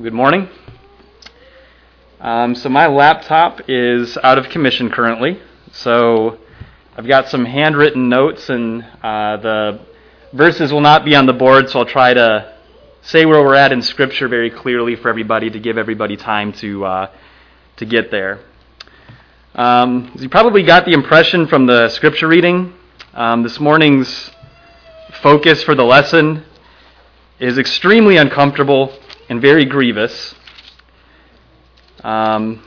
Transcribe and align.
Good 0.00 0.14
morning. 0.14 0.48
Um, 2.20 2.54
so 2.54 2.68
my 2.68 2.86
laptop 2.86 3.62
is 3.66 4.16
out 4.18 4.38
of 4.38 4.48
commission 4.48 4.92
currently, 4.92 5.40
so 5.72 6.38
I've 6.96 7.08
got 7.08 7.28
some 7.28 7.44
handwritten 7.44 8.08
notes, 8.08 8.48
and 8.48 8.84
uh, 9.02 9.38
the 9.38 9.80
verses 10.32 10.72
will 10.72 10.82
not 10.82 11.04
be 11.04 11.16
on 11.16 11.26
the 11.26 11.32
board. 11.32 11.68
So 11.68 11.80
I'll 11.80 11.84
try 11.84 12.14
to 12.14 12.54
say 13.02 13.26
where 13.26 13.42
we're 13.42 13.56
at 13.56 13.72
in 13.72 13.82
Scripture 13.82 14.28
very 14.28 14.50
clearly 14.50 14.94
for 14.94 15.08
everybody 15.08 15.50
to 15.50 15.58
give 15.58 15.76
everybody 15.76 16.16
time 16.16 16.52
to 16.52 16.84
uh, 16.84 17.10
to 17.78 17.84
get 17.84 18.12
there. 18.12 18.38
Um, 19.56 20.12
you 20.14 20.28
probably 20.28 20.62
got 20.62 20.84
the 20.84 20.92
impression 20.92 21.48
from 21.48 21.66
the 21.66 21.88
Scripture 21.88 22.28
reading, 22.28 22.72
um, 23.14 23.42
this 23.42 23.58
morning's 23.58 24.30
focus 25.22 25.64
for 25.64 25.74
the 25.74 25.84
lesson 25.84 26.44
is 27.40 27.58
extremely 27.58 28.16
uncomfortable 28.16 28.96
and 29.28 29.40
very 29.40 29.64
grievous. 29.64 30.34
Um, 32.02 32.64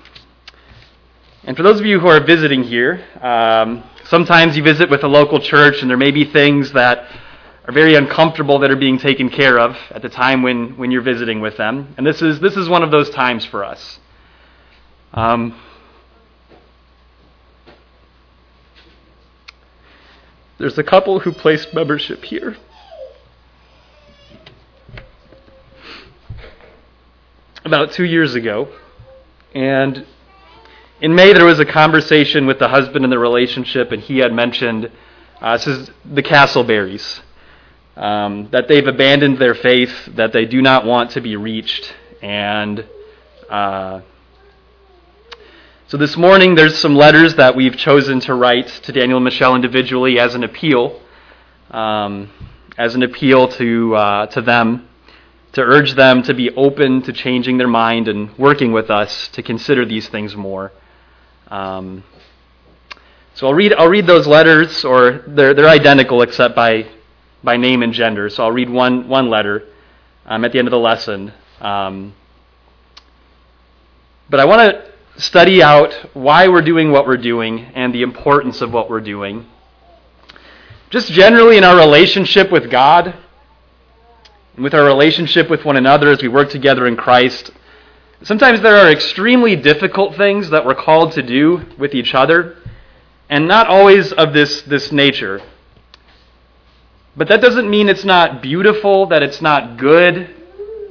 and 1.44 1.58
for 1.58 1.63
those 1.63 1.80
of 1.80 1.86
you 1.86 1.99
who 1.99 2.08
are 2.08 2.23
visiting 2.23 2.63
here, 2.63 3.03
um, 3.22 3.84
sometimes 4.05 4.55
you 4.55 4.63
visit 4.63 4.89
with 4.89 5.03
a 5.03 5.08
local 5.08 5.39
church 5.39 5.81
and 5.81 5.89
there 5.89 5.98
may 5.98 6.12
be 6.12 6.26
things 6.26 6.72
that 6.73 7.08
are 7.66 7.73
very 7.73 7.95
uncomfortable 7.95 8.59
that 8.59 8.70
are 8.70 8.76
being 8.76 8.98
taken 8.98 9.30
care 9.30 9.59
of 9.59 9.76
at 9.91 10.02
the 10.02 10.09
time 10.09 10.44
when, 10.44 10.77
when 10.77 10.91
you're 10.91 11.02
visiting 11.02 11.41
with 11.41 11.58
them. 11.58 11.94
And 11.98 12.05
this 12.05 12.22
is, 12.22 12.39
this 12.39 12.58
is 12.58 12.70
one 12.70 12.84
of 12.84 12.91
those 12.91 13.09
times 13.09 13.45
for 13.45 13.64
us. 13.64 14.00
Um, 15.14 15.59
there's 20.58 20.78
a 20.78 20.84
couple 20.84 21.20
who 21.20 21.31
placed 21.31 21.73
membership 21.73 22.23
here. 22.23 22.58
About 27.64 27.92
two 27.92 28.06
years 28.06 28.36
ago. 28.36 28.68
And 29.54 30.06
in 31.00 31.14
May, 31.14 31.34
there 31.34 31.45
was 31.45 31.59
a 31.59 31.66
conversation 31.66 32.45
with 32.45 32.59
the 32.59 32.68
husband 32.68 33.03
in 33.03 33.12
the 33.12 33.20
relationship, 33.20 33.92
and 33.92 34.02
he 34.02 34.20
had 34.20 34.34
mentioned 34.34 34.92
uh, 35.42 35.58
this 35.58 35.68
is 35.68 35.92
the 36.06 36.23
Castleberries. 36.23 37.22
Um, 37.95 38.50
that 38.52 38.68
they've 38.68 38.88
abandoned 38.88 39.38
their 39.38 39.53
faith, 39.53 39.92
that 40.16 40.31
they 40.31 40.45
do 40.45 40.62
not 40.62 40.86
want 40.86 41.12
to 41.12 41.22
be 41.22 41.36
reached. 41.36 41.94
And 42.22 42.88
uh, 43.50 44.02
so 45.88 45.98
this 45.98 46.16
morning, 46.16 46.56
there's 46.56 46.78
some 46.78 46.96
letters 46.96 47.36
that 47.36 47.56
we've 47.56 47.75
chosen 47.75 48.22
to 48.22 48.34
write 48.34 48.68
to 48.68 48.92
Daniel 48.94 49.18
and 49.18 49.25
Michelle 49.25 49.56
individually 49.56 50.20
as 50.20 50.36
an 50.36 50.44
appeal, 50.46 51.02
um, 51.70 52.30
as 52.78 52.96
an 52.96 53.03
appeal 53.03 53.50
to, 53.50 53.96
uh, 53.96 54.25
to 54.28 54.42
them 54.42 54.88
to 55.53 55.61
urge 55.61 55.95
them 55.95 56.23
to 56.23 56.33
be 56.33 56.49
open 56.52 57.02
to 57.02 57.13
changing 57.13 57.57
their 57.57 57.67
mind 57.67 58.07
and 58.07 58.38
working 58.38 58.71
with 58.71 58.89
us 58.89 59.27
to 59.30 59.44
consider 59.44 59.85
these 59.85 60.07
things 60.07 60.35
more. 60.35 60.71
Um, 61.47 62.03
so 63.33 63.47
I'll 63.47 63.53
read, 63.53 63.73
I'll 63.73 63.89
read 63.89 64.07
those 64.07 64.27
letters, 64.27 64.85
or 64.85 65.23
they're, 65.27 65.53
they're 65.53 65.67
identical 65.67 66.22
except 66.22 66.55
by, 66.55 66.88
by 67.44 67.57
name 67.57 67.81
and 67.83 67.94
gender. 67.94 68.29
So 68.29 68.44
I'll 68.44 68.52
read 68.52 68.69
one, 68.69 69.07
one 69.07 69.29
letter 69.29 69.67
um, 70.25 70.45
at 70.45 70.52
the 70.52 70.59
end 70.59 70.67
of 70.67 70.72
the 70.72 70.79
lesson. 70.79 71.33
Um, 71.59 72.13
but 74.29 74.39
I 74.39 74.45
want 74.45 74.61
to 74.61 75.22
study 75.22 75.61
out 75.61 75.94
why 76.13 76.47
we're 76.47 76.61
doing 76.61 76.91
what 76.91 77.05
we're 77.05 77.17
doing 77.17 77.59
and 77.75 77.94
the 77.94 78.02
importance 78.02 78.61
of 78.61 78.72
what 78.72 78.89
we're 78.89 79.02
doing. 79.02 79.45
Just 80.89 81.11
generally 81.11 81.57
in 81.57 81.63
our 81.63 81.75
relationship 81.75 82.52
with 82.52 82.69
God, 82.69 83.16
with 84.57 84.73
our 84.73 84.83
relationship 84.83 85.49
with 85.49 85.66
one 85.66 85.77
another 85.77 86.09
as 86.09 86.21
we 86.21 86.27
work 86.27 86.49
together 86.49 86.88
in 86.88 86.95
Christ, 86.95 87.52
sometimes 88.23 88.61
there 88.61 88.75
are 88.75 88.91
extremely 88.91 89.55
difficult 89.55 90.16
things 90.16 90.49
that 90.49 90.66
we're 90.66 90.75
called 90.75 91.13
to 91.13 91.21
do 91.21 91.66
with 91.77 91.94
each 91.94 92.13
other, 92.13 92.57
and 93.29 93.47
not 93.47 93.67
always 93.67 94.11
of 94.11 94.33
this, 94.33 94.61
this 94.63 94.91
nature. 94.91 95.41
But 97.16 97.28
that 97.29 97.41
doesn't 97.41 97.69
mean 97.69 97.90
it's 97.90 98.06
not 98.06 98.41
beautiful, 98.41 99.07
that 99.07 99.23
it's 99.23 99.41
not 99.41 99.78
good, 99.78 100.35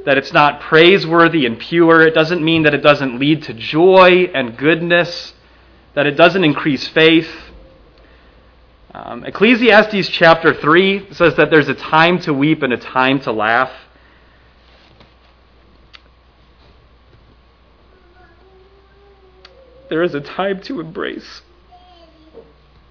that 0.04 0.18
it's 0.18 0.32
not 0.32 0.60
praiseworthy 0.60 1.46
and 1.46 1.58
pure. 1.58 2.02
It 2.02 2.14
doesn't 2.14 2.42
mean 2.42 2.62
that 2.64 2.74
it 2.74 2.82
doesn't 2.82 3.18
lead 3.18 3.42
to 3.44 3.54
joy 3.54 4.30
and 4.34 4.56
goodness, 4.56 5.34
that 5.94 6.06
it 6.06 6.12
doesn't 6.12 6.44
increase 6.44 6.88
faith. 6.88 7.30
Um, 8.92 9.24
Ecclesiastes 9.24 10.08
chapter 10.08 10.52
3 10.52 11.14
says 11.14 11.36
that 11.36 11.48
there's 11.48 11.68
a 11.68 11.74
time 11.74 12.18
to 12.20 12.34
weep 12.34 12.64
and 12.64 12.72
a 12.72 12.76
time 12.76 13.20
to 13.20 13.30
laugh. 13.30 13.70
There 19.88 20.02
is 20.02 20.14
a 20.14 20.20
time 20.20 20.60
to 20.62 20.80
embrace 20.80 21.42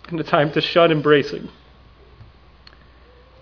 and 0.08 0.20
a 0.20 0.24
time 0.24 0.52
to 0.54 0.62
shun 0.62 0.92
embracing. 0.92 1.50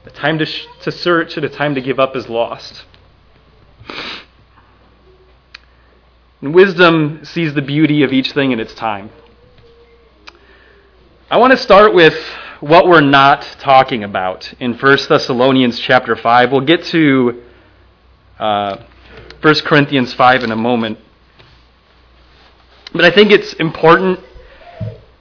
A 0.06 0.10
time 0.10 0.40
to, 0.40 0.46
sh- 0.46 0.66
to 0.82 0.92
search 0.92 1.38
and 1.38 1.46
a 1.46 1.50
time 1.50 1.76
to 1.76 1.82
give 1.82 2.00
up 2.00 2.16
is 2.16 2.28
lost. 2.28 2.86
And 6.42 6.56
wisdom 6.56 7.24
sees 7.24 7.54
the 7.54 7.62
beauty 7.62 8.02
of 8.02 8.12
each 8.12 8.32
thing 8.32 8.52
in 8.52 8.60
its 8.60 8.74
time. 8.74 9.12
I 11.30 11.38
want 11.38 11.52
to 11.52 11.58
start 11.58 11.94
with 11.94 12.16
what 12.60 12.88
we're 12.88 13.02
not 13.02 13.44
talking 13.60 14.04
about 14.04 14.52
in 14.60 14.74
1 14.74 14.98
Thessalonians 15.10 15.78
chapter 15.80 16.16
5. 16.16 16.52
We'll 16.52 16.62
get 16.62 16.84
to 16.86 17.44
uh, 18.40 18.84
1 19.42 19.56
Corinthians 19.66 20.14
5 20.14 20.44
in 20.44 20.52
a 20.52 20.56
moment. 20.56 20.98
But 22.94 23.06
I 23.06 23.12
think 23.12 23.32
it's 23.32 23.54
important 23.54 24.20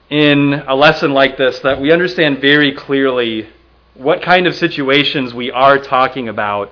in 0.09 0.55
a 0.67 0.75
lesson 0.75 1.13
like 1.13 1.37
this 1.37 1.59
that 1.61 1.81
we 1.81 1.93
understand 1.93 2.41
very 2.41 2.73
clearly 2.73 3.49
what 3.95 4.23
kind 4.23 4.47
of 4.47 4.55
situations 4.55 5.35
we 5.35 5.51
are 5.51 5.79
talking 5.79 6.29
about 6.29 6.71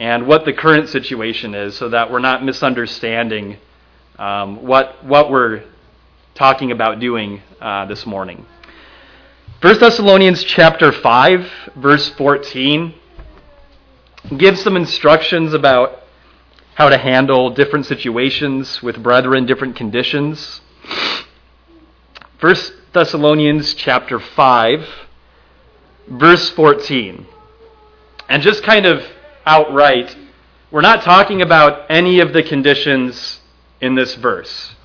and 0.00 0.26
what 0.26 0.44
the 0.44 0.52
current 0.52 0.88
situation 0.88 1.54
is 1.54 1.76
so 1.76 1.88
that 1.90 2.10
we're 2.10 2.20
not 2.20 2.44
misunderstanding 2.44 3.58
um, 4.18 4.64
what, 4.66 5.04
what 5.04 5.30
we're 5.30 5.62
talking 6.34 6.72
about 6.72 6.98
doing 6.98 7.42
uh, 7.60 7.84
this 7.86 8.06
morning. 8.06 8.44
1 9.60 9.80
Thessalonians 9.80 10.44
chapter 10.44 10.92
5 10.92 11.72
verse 11.74 12.08
14 12.10 12.94
gives 14.36 14.62
some 14.62 14.76
instructions 14.76 15.52
about 15.52 16.04
how 16.76 16.88
to 16.88 16.96
handle 16.96 17.50
different 17.50 17.84
situations 17.84 18.80
with 18.84 19.02
brethren, 19.02 19.46
different 19.46 19.74
conditions. 19.74 20.60
1 22.38 22.56
Thessalonians 22.92 23.74
chapter 23.74 24.20
5 24.20 24.88
verse 26.06 26.50
14. 26.50 27.26
And 28.28 28.40
just 28.44 28.62
kind 28.62 28.86
of 28.86 29.02
outright, 29.44 30.16
we're 30.70 30.82
not 30.82 31.02
talking 31.02 31.42
about 31.42 31.90
any 31.90 32.20
of 32.20 32.32
the 32.32 32.44
conditions 32.44 33.40
in 33.80 33.96
this 33.96 34.14
verse. 34.14 34.76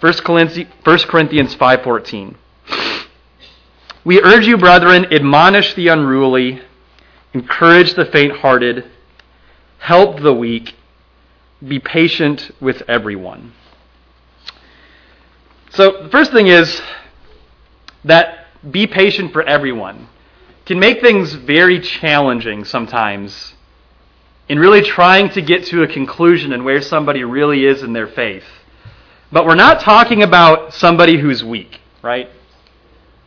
1 0.00 0.12
Corinthians 0.22 1.54
5:14. 1.54 2.34
We 4.04 4.20
urge 4.22 4.46
you, 4.46 4.56
brethren, 4.56 5.12
admonish 5.12 5.74
the 5.74 5.88
unruly, 5.88 6.62
encourage 7.34 7.94
the 7.94 8.06
faint 8.06 8.38
hearted, 8.38 8.90
help 9.78 10.20
the 10.20 10.32
weak, 10.32 10.74
be 11.66 11.78
patient 11.78 12.50
with 12.60 12.82
everyone. 12.88 13.52
So, 15.70 16.04
the 16.04 16.08
first 16.08 16.32
thing 16.32 16.46
is 16.48 16.80
that 18.04 18.46
be 18.70 18.86
patient 18.86 19.32
for 19.32 19.42
everyone 19.42 20.08
can 20.66 20.78
make 20.78 21.00
things 21.00 21.34
very 21.34 21.80
challenging 21.80 22.64
sometimes 22.64 23.54
in 24.48 24.58
really 24.58 24.82
trying 24.82 25.28
to 25.30 25.42
get 25.42 25.64
to 25.64 25.82
a 25.82 25.86
conclusion 25.86 26.52
and 26.52 26.64
where 26.64 26.80
somebody 26.80 27.24
really 27.24 27.64
is 27.64 27.82
in 27.82 27.92
their 27.92 28.06
faith. 28.06 28.44
But 29.32 29.46
we're 29.46 29.54
not 29.54 29.80
talking 29.80 30.22
about 30.22 30.74
somebody 30.74 31.18
who's 31.18 31.42
weak, 31.42 31.80
right? 32.02 32.28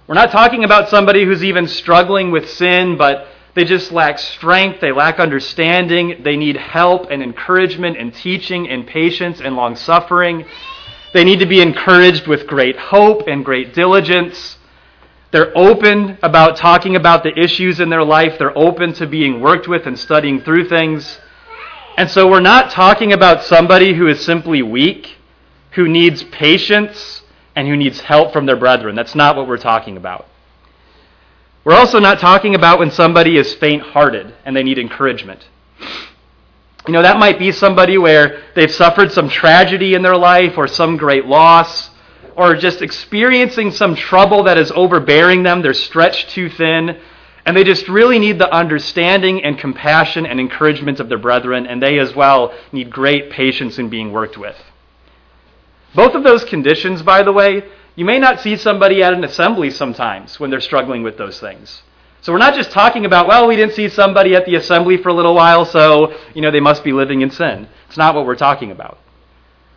We're 0.05 0.15
not 0.15 0.31
talking 0.31 0.65
about 0.65 0.89
somebody 0.89 1.23
who's 1.23 1.45
even 1.45 1.65
struggling 1.65 2.29
with 2.29 2.49
sin, 2.49 2.97
but 2.97 3.27
they 3.55 3.63
just 3.63 3.89
lack 3.93 4.19
strength, 4.19 4.81
they 4.81 4.91
lack 4.91 5.17
understanding, 5.17 6.23
they 6.23 6.35
need 6.35 6.57
help 6.57 7.09
and 7.09 7.23
encouragement 7.23 7.97
and 7.97 8.13
teaching 8.13 8.67
and 8.67 8.85
patience 8.85 9.39
and 9.39 9.55
long 9.55 9.77
suffering. 9.77 10.43
They 11.13 11.23
need 11.23 11.39
to 11.39 11.45
be 11.45 11.61
encouraged 11.61 12.27
with 12.27 12.47
great 12.47 12.75
hope 12.75 13.29
and 13.29 13.45
great 13.45 13.73
diligence. 13.73 14.57
They're 15.31 15.57
open 15.57 16.17
about 16.21 16.57
talking 16.57 16.97
about 16.97 17.23
the 17.23 17.39
issues 17.39 17.79
in 17.79 17.89
their 17.89 18.03
life. 18.03 18.37
They're 18.37 18.57
open 18.57 18.91
to 18.95 19.07
being 19.07 19.39
worked 19.39 19.69
with 19.69 19.87
and 19.87 19.97
studying 19.97 20.41
through 20.41 20.67
things. 20.67 21.17
And 21.95 22.11
so 22.11 22.29
we're 22.29 22.41
not 22.41 22.71
talking 22.71 23.13
about 23.13 23.45
somebody 23.45 23.93
who 23.93 24.07
is 24.07 24.19
simply 24.19 24.63
weak, 24.63 25.15
who 25.71 25.87
needs 25.87 26.23
patience 26.23 27.22
and 27.55 27.67
who 27.67 27.75
needs 27.75 28.01
help 28.01 28.33
from 28.33 28.45
their 28.45 28.55
brethren. 28.55 28.95
That's 28.95 29.15
not 29.15 29.35
what 29.35 29.47
we're 29.47 29.57
talking 29.57 29.97
about. 29.97 30.27
We're 31.63 31.75
also 31.75 31.99
not 31.99 32.19
talking 32.19 32.55
about 32.55 32.79
when 32.79 32.91
somebody 32.91 33.37
is 33.37 33.53
faint 33.55 33.83
hearted 33.83 34.33
and 34.43 34.55
they 34.55 34.63
need 34.63 34.77
encouragement. 34.77 35.47
You 36.87 36.91
know, 36.91 37.01
that 37.01 37.17
might 37.17 37.39
be 37.39 37.53
somebody 37.53 37.97
where 37.97 38.43
they've 38.55 38.71
suffered 38.71 39.11
some 39.11 39.29
tragedy 39.29 39.93
in 39.93 40.01
their 40.01 40.17
life 40.17 40.57
or 40.57 40.67
some 40.67 40.97
great 40.97 41.25
loss 41.25 41.89
or 42.35 42.55
just 42.55 42.81
experiencing 42.81 43.71
some 43.71 43.95
trouble 43.95 44.43
that 44.43 44.57
is 44.57 44.71
overbearing 44.71 45.43
them. 45.43 45.61
They're 45.61 45.73
stretched 45.73 46.31
too 46.31 46.49
thin. 46.49 46.99
And 47.45 47.55
they 47.55 47.63
just 47.63 47.87
really 47.87 48.19
need 48.19 48.39
the 48.39 48.53
understanding 48.53 49.43
and 49.43 49.57
compassion 49.57 50.25
and 50.25 50.39
encouragement 50.39 50.99
of 51.01 51.09
their 51.09 51.17
brethren, 51.17 51.67
and 51.67 51.81
they 51.81 51.99
as 51.99 52.15
well 52.15 52.53
need 52.71 52.89
great 52.89 53.31
patience 53.31 53.77
in 53.77 53.89
being 53.89 54.13
worked 54.13 54.37
with. 54.37 54.55
Both 55.93 56.15
of 56.15 56.23
those 56.23 56.43
conditions, 56.43 57.01
by 57.01 57.23
the 57.23 57.31
way, 57.31 57.63
you 57.95 58.05
may 58.05 58.19
not 58.19 58.39
see 58.39 58.57
somebody 58.57 59.03
at 59.03 59.13
an 59.13 59.23
assembly 59.23 59.69
sometimes 59.69 60.39
when 60.39 60.49
they're 60.49 60.61
struggling 60.61 61.03
with 61.03 61.17
those 61.17 61.39
things. 61.39 61.83
So 62.21 62.31
we're 62.31 62.39
not 62.39 62.55
just 62.55 62.71
talking 62.71 63.05
about, 63.05 63.27
well, 63.27 63.47
we 63.47 63.55
didn't 63.55 63.73
see 63.73 63.89
somebody 63.89 64.33
at 64.33 64.45
the 64.45 64.55
assembly 64.55 64.97
for 64.97 65.09
a 65.09 65.13
little 65.13 65.35
while, 65.35 65.65
so, 65.65 66.17
you 66.33 66.41
know, 66.41 66.51
they 66.51 66.61
must 66.61 66.83
be 66.83 66.93
living 66.93 67.21
in 67.21 67.29
sin. 67.29 67.67
It's 67.87 67.97
not 67.97 68.15
what 68.15 68.25
we're 68.25 68.35
talking 68.35 68.71
about. 68.71 68.97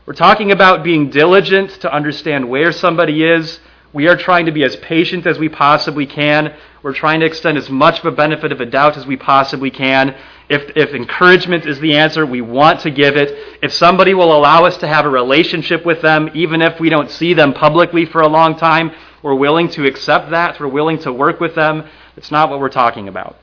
We're 0.06 0.14
talking 0.14 0.52
about 0.52 0.84
being 0.84 1.10
diligent 1.10 1.70
to 1.80 1.92
understand 1.92 2.48
where 2.48 2.70
somebody 2.70 3.24
is. 3.24 3.58
We 3.96 4.08
are 4.08 4.16
trying 4.19 4.44
to 4.44 4.52
be 4.52 4.62
as 4.62 4.76
patient 4.76 5.26
as 5.26 5.38
we 5.38 5.48
possibly 5.48 6.04
can. 6.04 6.54
We're 6.82 6.93
trying 6.93 7.20
to 7.20 7.26
extend 7.26 7.56
as 7.56 7.70
much 7.70 8.00
of 8.00 8.04
a 8.04 8.10
benefit 8.10 8.52
of 8.52 8.60
a 8.60 8.66
doubt 8.66 8.98
as 8.98 9.06
we 9.06 9.16
possibly 9.16 9.70
can. 9.70 10.14
If, 10.50 10.70
if 10.76 10.93
encouragement 10.93 11.64
is 11.64 11.81
the 11.81 11.96
answer, 11.96 12.26
we 12.26 12.43
want 12.43 12.81
to 12.81 12.90
give 12.90 13.16
it. 13.16 13.58
If 13.62 13.72
somebody 13.72 14.12
will 14.12 14.37
allow 14.37 14.66
us 14.66 14.76
to 14.76 14.87
have 14.87 15.06
a 15.06 15.08
relationship 15.08 15.87
with 15.87 16.02
them, 16.02 16.28
even 16.34 16.60
if 16.60 16.78
we 16.78 16.90
don't 16.90 17.10
see 17.10 17.32
them 17.32 17.54
publicly 17.54 18.04
for 18.04 18.20
a 18.20 18.28
long 18.28 18.58
time, 18.58 18.93
we're 19.22 19.34
willing 19.34 19.70
to 19.70 19.87
accept 19.87 20.28
that. 20.28 20.60
We're 20.60 20.69
willing 20.69 20.98
to 20.98 21.10
work 21.10 21.40
with 21.40 21.54
them. 21.54 21.88
It's 22.19 22.31
not 22.31 22.50
what 22.50 22.60
we're 22.60 22.69
talking 22.69 23.08
about. 23.08 23.38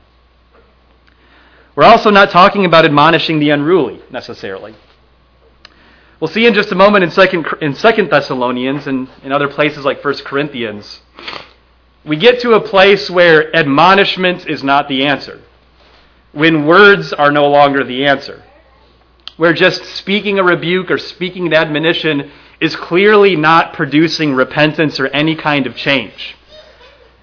We're 1.74 1.82
also 1.82 2.10
not 2.10 2.30
talking 2.30 2.64
about 2.64 2.84
admonishing 2.84 3.40
the 3.40 3.50
unruly 3.50 4.00
necessarily. 4.08 4.76
We'll 6.20 6.28
see 6.28 6.46
in 6.46 6.54
just 6.54 6.70
a 6.70 6.76
moment 6.76 7.02
in 7.02 7.10
Second, 7.10 7.46
in 7.60 7.74
Second 7.74 8.08
Thessalonians 8.10 8.86
and 8.86 9.08
in 9.24 9.32
other 9.32 9.48
places 9.48 9.84
like 9.84 10.00
First 10.00 10.24
Corinthians, 10.24 11.00
we 12.04 12.16
get 12.16 12.40
to 12.40 12.52
a 12.52 12.60
place 12.60 13.10
where 13.10 13.54
admonishment 13.54 14.46
is 14.46 14.62
not 14.62 14.88
the 14.88 15.06
answer, 15.06 15.40
when 16.32 16.66
words 16.66 17.12
are 17.12 17.32
no 17.32 17.48
longer 17.48 17.82
the 17.82 18.06
answer, 18.06 18.44
where 19.36 19.52
just 19.52 19.84
speaking 19.96 20.38
a 20.38 20.44
rebuke 20.44 20.90
or 20.90 20.98
speaking 20.98 21.46
an 21.46 21.54
admonition 21.54 22.30
is 22.60 22.76
clearly 22.76 23.34
not 23.34 23.72
producing 23.72 24.34
repentance 24.34 25.00
or 25.00 25.08
any 25.08 25.34
kind 25.34 25.66
of 25.66 25.74
change. 25.74 26.36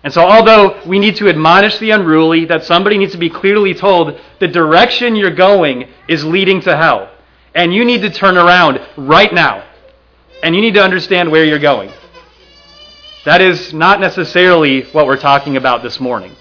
And 0.04 0.12
so, 0.12 0.22
although 0.22 0.82
we 0.86 1.00
need 1.00 1.16
to 1.18 1.30
admonish 1.30 1.78
the 1.78 1.92
unruly, 1.92 2.46
that 2.46 2.66
somebody 2.66 2.98
needs 2.98 3.12
to 3.14 3.20
be 3.20 3.30
clearly 3.30 3.74
told 3.74 4.20
the 4.40 4.48
direction 4.48 5.16
you're 5.16 5.30
going 5.30 5.88
is 6.08 6.26
leading 6.26 6.60
to 6.62 6.76
hell. 6.76 7.10
And 7.54 7.74
you 7.74 7.84
need 7.84 8.02
to 8.02 8.10
turn 8.10 8.38
around 8.38 8.80
right 8.98 9.34
now. 9.34 9.68
And 10.44 10.56
you 10.56 10.62
need 10.62 10.74
to 10.76 10.84
understand 10.84 11.32
where 11.32 11.46
you're 11.46 11.60
going. 11.60 11.92
That 13.26 13.42
is 13.42 13.74
not 13.74 14.00
necessarily 14.00 14.84
what 14.92 15.06
we're 15.06 15.20
talking 15.20 15.58
about 15.58 15.84
this 15.84 16.00
morning. 16.00 16.36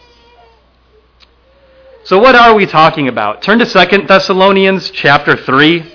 So 2.04 2.18
what 2.18 2.34
are 2.34 2.54
we 2.54 2.64
talking 2.64 3.08
about? 3.08 3.42
Turn 3.42 3.58
to 3.58 3.66
2 3.66 4.06
Thessalonians 4.06 4.90
chapter 4.90 5.36
3. 5.36 5.92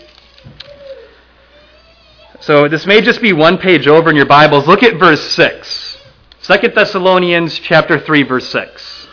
So 2.41 2.67
this 2.67 2.85
may 2.85 3.01
just 3.01 3.21
be 3.21 3.33
one 3.33 3.57
page 3.57 3.87
over 3.87 4.11
in 4.11 4.15
your 4.15 4.27
Bibles. 4.27 4.67
Look 4.67 4.83
at 4.83 4.99
verse 4.99 5.21
6. 5.31 5.97
2 6.43 6.69
Thessalonians 6.75 7.57
chapter 7.57 7.99
3 7.99 8.21
verse 8.21 8.47
6 8.49 9.04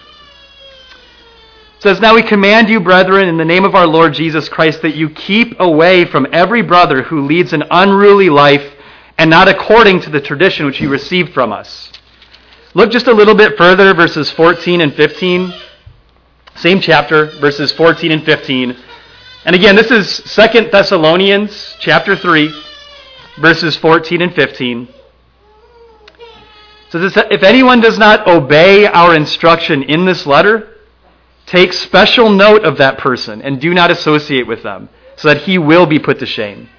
says, 1.82 2.00
Now 2.00 2.14
we 2.14 2.22
command 2.22 2.68
you, 2.68 2.78
brethren, 2.78 3.26
in 3.26 3.36
the 3.36 3.44
name 3.44 3.64
of 3.64 3.74
our 3.74 3.88
Lord 3.88 4.14
Jesus 4.14 4.48
Christ, 4.48 4.82
that 4.82 4.94
you 4.94 5.10
keep 5.10 5.58
away 5.58 6.04
from 6.04 6.28
every 6.30 6.62
brother 6.62 7.02
who 7.02 7.22
leads 7.22 7.52
an 7.52 7.64
unruly 7.72 8.30
life 8.30 8.74
and 9.18 9.28
not 9.28 9.48
according 9.48 10.00
to 10.02 10.10
the 10.10 10.20
tradition 10.20 10.64
which 10.64 10.80
you 10.80 10.88
received 10.88 11.34
from 11.34 11.52
us. 11.52 11.90
Look 12.74 12.92
just 12.92 13.08
a 13.08 13.12
little 13.12 13.34
bit 13.34 13.58
further, 13.58 13.92
verses 13.94 14.30
14 14.30 14.80
and 14.80 14.94
15. 14.94 15.52
Same 16.54 16.80
chapter, 16.80 17.26
verses 17.40 17.72
14 17.72 18.12
and 18.12 18.24
15. 18.24 18.76
And 19.44 19.56
again, 19.56 19.74
this 19.74 19.90
is 19.90 20.08
Second 20.08 20.70
Thessalonians 20.70 21.76
chapter 21.80 22.14
3, 22.14 22.62
verses 23.40 23.76
14 23.76 24.22
and 24.22 24.32
15. 24.32 24.88
So 26.90 27.00
this, 27.00 27.14
if 27.16 27.42
anyone 27.42 27.80
does 27.80 27.98
not 27.98 28.28
obey 28.28 28.86
our 28.86 29.16
instruction 29.16 29.82
in 29.82 30.04
this 30.04 30.26
letter, 30.26 30.71
Take 31.52 31.74
special 31.74 32.30
note 32.30 32.64
of 32.64 32.78
that 32.78 32.96
person 32.96 33.42
and 33.42 33.60
do 33.60 33.74
not 33.74 33.90
associate 33.90 34.46
with 34.46 34.62
them, 34.62 34.88
so 35.16 35.28
that 35.28 35.42
he 35.42 35.58
will 35.58 35.84
be 35.84 35.98
put 35.98 36.18
to 36.20 36.24
shame. 36.24 36.70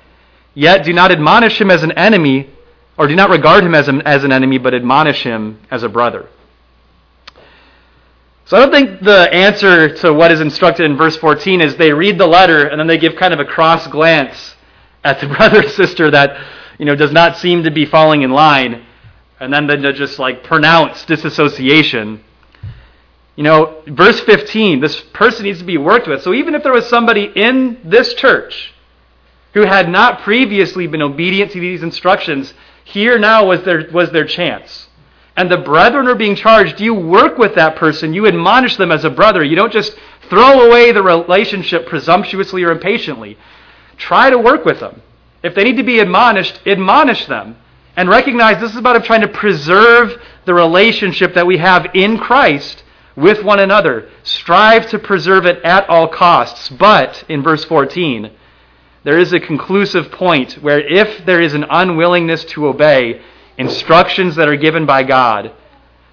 Yet 0.55 0.83
do 0.83 0.91
not 0.91 1.11
admonish 1.11 1.61
him 1.61 1.69
as 1.69 1.83
an 1.83 1.91
enemy, 1.91 2.49
or 2.97 3.05
do 3.05 3.15
not 3.15 3.29
regard 3.29 3.63
him 3.63 3.75
as 3.75 3.87
an, 3.87 4.01
as 4.01 4.23
an 4.23 4.31
enemy, 4.31 4.57
but 4.57 4.73
admonish 4.73 5.21
him 5.21 5.59
as 5.69 5.83
a 5.83 5.89
brother. 5.89 6.27
So 8.45 8.57
I 8.57 8.61
don't 8.61 8.71
think 8.71 9.01
the 9.01 9.31
answer 9.31 9.95
to 9.97 10.11
what 10.11 10.31
is 10.31 10.41
instructed 10.41 10.89
in 10.89 10.97
verse 10.97 11.17
14 11.17 11.61
is 11.61 11.75
they 11.75 11.93
read 11.93 12.17
the 12.17 12.25
letter 12.25 12.65
and 12.65 12.79
then 12.79 12.87
they 12.87 12.97
give 12.97 13.15
kind 13.15 13.31
of 13.31 13.39
a 13.39 13.45
cross 13.45 13.85
glance 13.85 14.55
at 15.03 15.21
the 15.21 15.27
brother 15.37 15.67
or 15.67 15.69
sister 15.69 16.09
that 16.09 16.35
you 16.79 16.85
know 16.85 16.95
does 16.95 17.11
not 17.11 17.37
seem 17.37 17.61
to 17.61 17.69
be 17.69 17.85
falling 17.85 18.23
in 18.23 18.31
line, 18.31 18.83
and 19.39 19.53
then 19.53 19.67
they 19.67 19.91
just 19.91 20.17
like 20.17 20.43
pronounce 20.43 21.05
disassociation. 21.05 22.23
You 23.35 23.43
know, 23.43 23.81
verse 23.87 24.19
15, 24.21 24.79
this 24.79 24.99
person 25.13 25.45
needs 25.45 25.59
to 25.59 25.65
be 25.65 25.77
worked 25.77 26.07
with. 26.07 26.21
So 26.21 26.33
even 26.33 26.53
if 26.53 26.63
there 26.63 26.73
was 26.73 26.87
somebody 26.87 27.31
in 27.35 27.79
this 27.83 28.13
church 28.13 28.73
who 29.53 29.61
had 29.61 29.89
not 29.89 30.21
previously 30.21 30.85
been 30.87 31.01
obedient 31.01 31.51
to 31.51 31.59
these 31.59 31.81
instructions, 31.81 32.53
here 32.83 33.17
now 33.17 33.47
was 33.47 33.63
their, 33.63 33.89
was 33.91 34.11
their 34.11 34.25
chance. 34.25 34.87
And 35.35 35.49
the 35.49 35.57
brethren 35.57 36.07
are 36.07 36.15
being 36.15 36.35
charged. 36.35 36.79
You 36.79 36.93
work 36.93 37.39
with 37.39 37.55
that 37.55 37.75
person. 37.75 38.13
You 38.13 38.27
admonish 38.27 38.77
them 38.77 38.91
as 38.91 39.03
a 39.03 39.09
brother. 39.09 39.43
You 39.43 39.55
don't 39.55 39.73
just 39.73 39.97
throw 40.29 40.67
away 40.67 40.91
the 40.91 41.01
relationship 41.01 41.87
presumptuously 41.87 42.63
or 42.63 42.71
impatiently. 42.71 43.37
Try 43.97 44.29
to 44.29 44.37
work 44.37 44.63
with 44.63 44.79
them. 44.79 45.01
If 45.41 45.55
they 45.55 45.63
need 45.63 45.77
to 45.77 45.83
be 45.83 45.99
admonished, 45.99 46.61
admonish 46.67 47.25
them. 47.25 47.57
And 47.95 48.09
recognize 48.09 48.59
this 48.59 48.71
is 48.71 48.77
about 48.77 49.03
trying 49.05 49.21
to 49.21 49.27
preserve 49.27 50.21
the 50.45 50.53
relationship 50.53 51.33
that 51.33 51.47
we 51.47 51.57
have 51.57 51.87
in 51.95 52.19
Christ 52.19 52.82
with 53.15 53.43
one 53.43 53.59
another. 53.59 54.09
Strive 54.23 54.89
to 54.89 54.99
preserve 54.99 55.45
it 55.45 55.63
at 55.63 55.87
all 55.89 56.07
costs. 56.07 56.69
But, 56.69 57.23
in 57.29 57.43
verse 57.43 57.63
14, 57.65 58.31
there 59.03 59.17
is 59.17 59.33
a 59.33 59.39
conclusive 59.39 60.11
point 60.11 60.53
where 60.53 60.79
if 60.79 61.25
there 61.25 61.41
is 61.41 61.53
an 61.53 61.65
unwillingness 61.69 62.45
to 62.45 62.67
obey 62.67 63.21
instructions 63.57 64.35
that 64.35 64.47
are 64.47 64.55
given 64.55 64.85
by 64.85 65.03
God, 65.03 65.51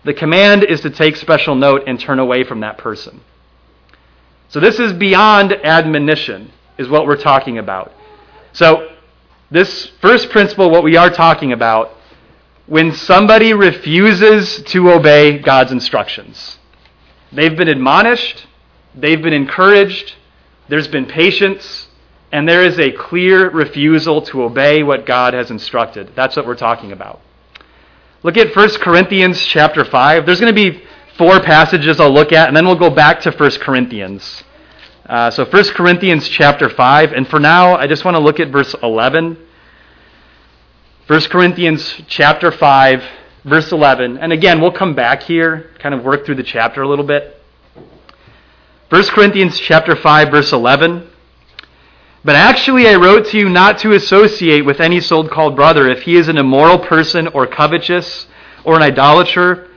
the 0.04 0.14
command 0.14 0.64
is 0.64 0.80
to 0.80 0.90
take 0.90 1.16
special 1.16 1.54
note 1.54 1.84
and 1.86 1.98
turn 2.00 2.18
away 2.18 2.44
from 2.44 2.60
that 2.60 2.78
person. 2.78 3.20
So 4.48 4.58
this 4.58 4.80
is 4.80 4.92
beyond 4.92 5.52
admonition, 5.52 6.50
is 6.78 6.88
what 6.88 7.06
we're 7.06 7.16
talking 7.16 7.58
about. 7.58 7.92
So, 8.52 8.88
this 9.52 9.86
first 10.00 10.30
principle, 10.30 10.70
what 10.70 10.84
we 10.84 10.96
are 10.96 11.10
talking 11.10 11.52
about, 11.52 11.92
when 12.66 12.92
somebody 12.92 13.52
refuses 13.52 14.62
to 14.62 14.92
obey 14.92 15.38
God's 15.38 15.72
instructions. 15.72 16.59
They've 17.32 17.56
been 17.56 17.68
admonished, 17.68 18.46
they've 18.94 19.20
been 19.20 19.32
encouraged, 19.32 20.14
there's 20.68 20.88
been 20.88 21.06
patience, 21.06 21.88
and 22.32 22.48
there 22.48 22.64
is 22.64 22.78
a 22.78 22.92
clear 22.92 23.50
refusal 23.50 24.22
to 24.22 24.42
obey 24.44 24.82
what 24.82 25.06
God 25.06 25.34
has 25.34 25.50
instructed. 25.50 26.12
That's 26.14 26.36
what 26.36 26.46
we're 26.46 26.56
talking 26.56 26.92
about. 26.92 27.20
Look 28.22 28.36
at 28.36 28.54
1 28.54 28.68
Corinthians 28.80 29.40
chapter 29.44 29.84
5. 29.84 30.26
There's 30.26 30.40
going 30.40 30.54
to 30.54 30.70
be 30.70 30.82
four 31.16 31.40
passages 31.40 32.00
I'll 32.00 32.12
look 32.12 32.32
at, 32.32 32.48
and 32.48 32.56
then 32.56 32.66
we'll 32.66 32.78
go 32.78 32.90
back 32.90 33.20
to 33.22 33.30
1 33.30 33.50
Corinthians. 33.60 34.44
Uh, 35.06 35.30
so 35.30 35.44
1 35.44 35.64
Corinthians 35.74 36.28
chapter 36.28 36.68
5, 36.68 37.12
and 37.12 37.26
for 37.28 37.40
now, 37.40 37.76
I 37.76 37.86
just 37.86 38.04
want 38.04 38.16
to 38.16 38.22
look 38.22 38.38
at 38.38 38.48
verse 38.48 38.74
11. 38.82 39.36
1 41.06 41.20
Corinthians 41.22 42.00
chapter 42.06 42.52
5, 42.52 43.02
verse 43.44 43.72
11. 43.72 44.18
And 44.18 44.32
again, 44.32 44.60
we'll 44.60 44.72
come 44.72 44.94
back 44.94 45.22
here, 45.22 45.70
kind 45.78 45.94
of 45.94 46.04
work 46.04 46.26
through 46.26 46.36
the 46.36 46.42
chapter 46.42 46.82
a 46.82 46.88
little 46.88 47.04
bit. 47.04 47.36
1 48.90 49.04
Corinthians 49.08 49.58
chapter 49.58 49.94
5 49.94 50.30
verse 50.30 50.52
11. 50.52 51.08
But 52.24 52.34
actually 52.34 52.88
I 52.88 52.96
wrote 52.96 53.26
to 53.26 53.38
you 53.38 53.48
not 53.48 53.78
to 53.78 53.92
associate 53.92 54.64
with 54.64 54.80
any 54.80 55.00
so-called 55.00 55.56
brother 55.56 55.88
if 55.88 56.02
he 56.02 56.16
is 56.16 56.28
an 56.28 56.36
immoral 56.36 56.78
person 56.78 57.28
or 57.28 57.46
covetous 57.46 58.26
or 58.64 58.74
an 58.74 58.82
idolater 58.82 59.68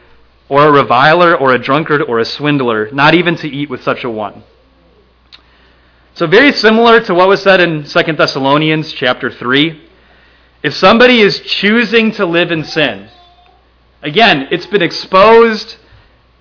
or 0.49 0.67
a 0.67 0.71
reviler 0.71 1.37
or 1.37 1.53
a 1.53 1.59
drunkard 1.59 2.01
or 2.01 2.19
a 2.19 2.25
swindler, 2.25 2.91
not 2.91 3.13
even 3.13 3.35
to 3.37 3.47
eat 3.47 3.69
with 3.69 3.83
such 3.83 4.03
a 4.03 4.09
one. 4.09 4.43
So 6.15 6.27
very 6.27 6.51
similar 6.51 6.99
to 7.01 7.13
what 7.13 7.27
was 7.27 7.41
said 7.41 7.61
in 7.61 7.83
2 7.83 8.13
Thessalonians 8.13 8.91
chapter 8.91 9.31
3. 9.31 9.81
If 10.63 10.73
somebody 10.73 11.21
is 11.21 11.39
choosing 11.39 12.11
to 12.13 12.25
live 12.25 12.51
in 12.51 12.63
sin, 12.63 13.09
Again, 14.03 14.49
it's 14.51 14.65
been 14.65 14.81
exposed, 14.81 15.77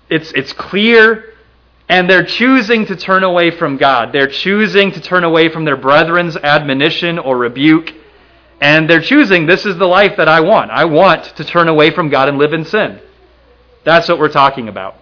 it's, 0.09 0.33
it's 0.33 0.51
clear, 0.51 1.33
and 1.87 2.09
they're 2.09 2.25
choosing 2.25 2.85
to 2.87 2.95
turn 2.97 3.23
away 3.23 3.51
from 3.51 3.77
God. 3.77 4.11
They're 4.11 4.27
choosing 4.27 4.91
to 4.91 4.99
turn 4.99 5.23
away 5.23 5.47
from 5.47 5.63
their 5.63 5.77
brethren's 5.77 6.35
admonition 6.35 7.17
or 7.17 7.37
rebuke. 7.37 7.93
And 8.59 8.89
they're 8.89 9.01
choosing, 9.01 9.45
this 9.45 9.65
is 9.65 9.77
the 9.77 9.87
life 9.87 10.17
that 10.17 10.27
I 10.27 10.41
want. 10.41 10.71
I 10.71 10.85
want 10.85 11.23
to 11.37 11.43
turn 11.45 11.69
away 11.69 11.91
from 11.91 12.09
God 12.09 12.27
and 12.27 12.37
live 12.37 12.51
in 12.51 12.65
sin. 12.65 13.01
That's 13.85 14.09
what 14.09 14.19
we're 14.19 14.29
talking 14.29 14.67
about. 14.67 14.95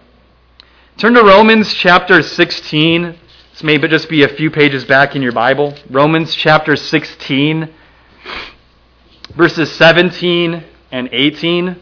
Turn 0.98 1.14
to 1.14 1.22
Romans 1.22 1.74
chapter 1.74 2.22
16. 2.22 3.18
This 3.52 3.62
may 3.64 3.78
just 3.78 4.08
be 4.08 4.22
a 4.22 4.28
few 4.28 4.50
pages 4.50 4.84
back 4.84 5.16
in 5.16 5.22
your 5.22 5.32
Bible. 5.32 5.74
Romans 5.90 6.34
chapter 6.34 6.76
16, 6.76 7.72
verses 9.34 9.72
17 9.72 10.64
and 10.90 11.08
18. 11.10 11.76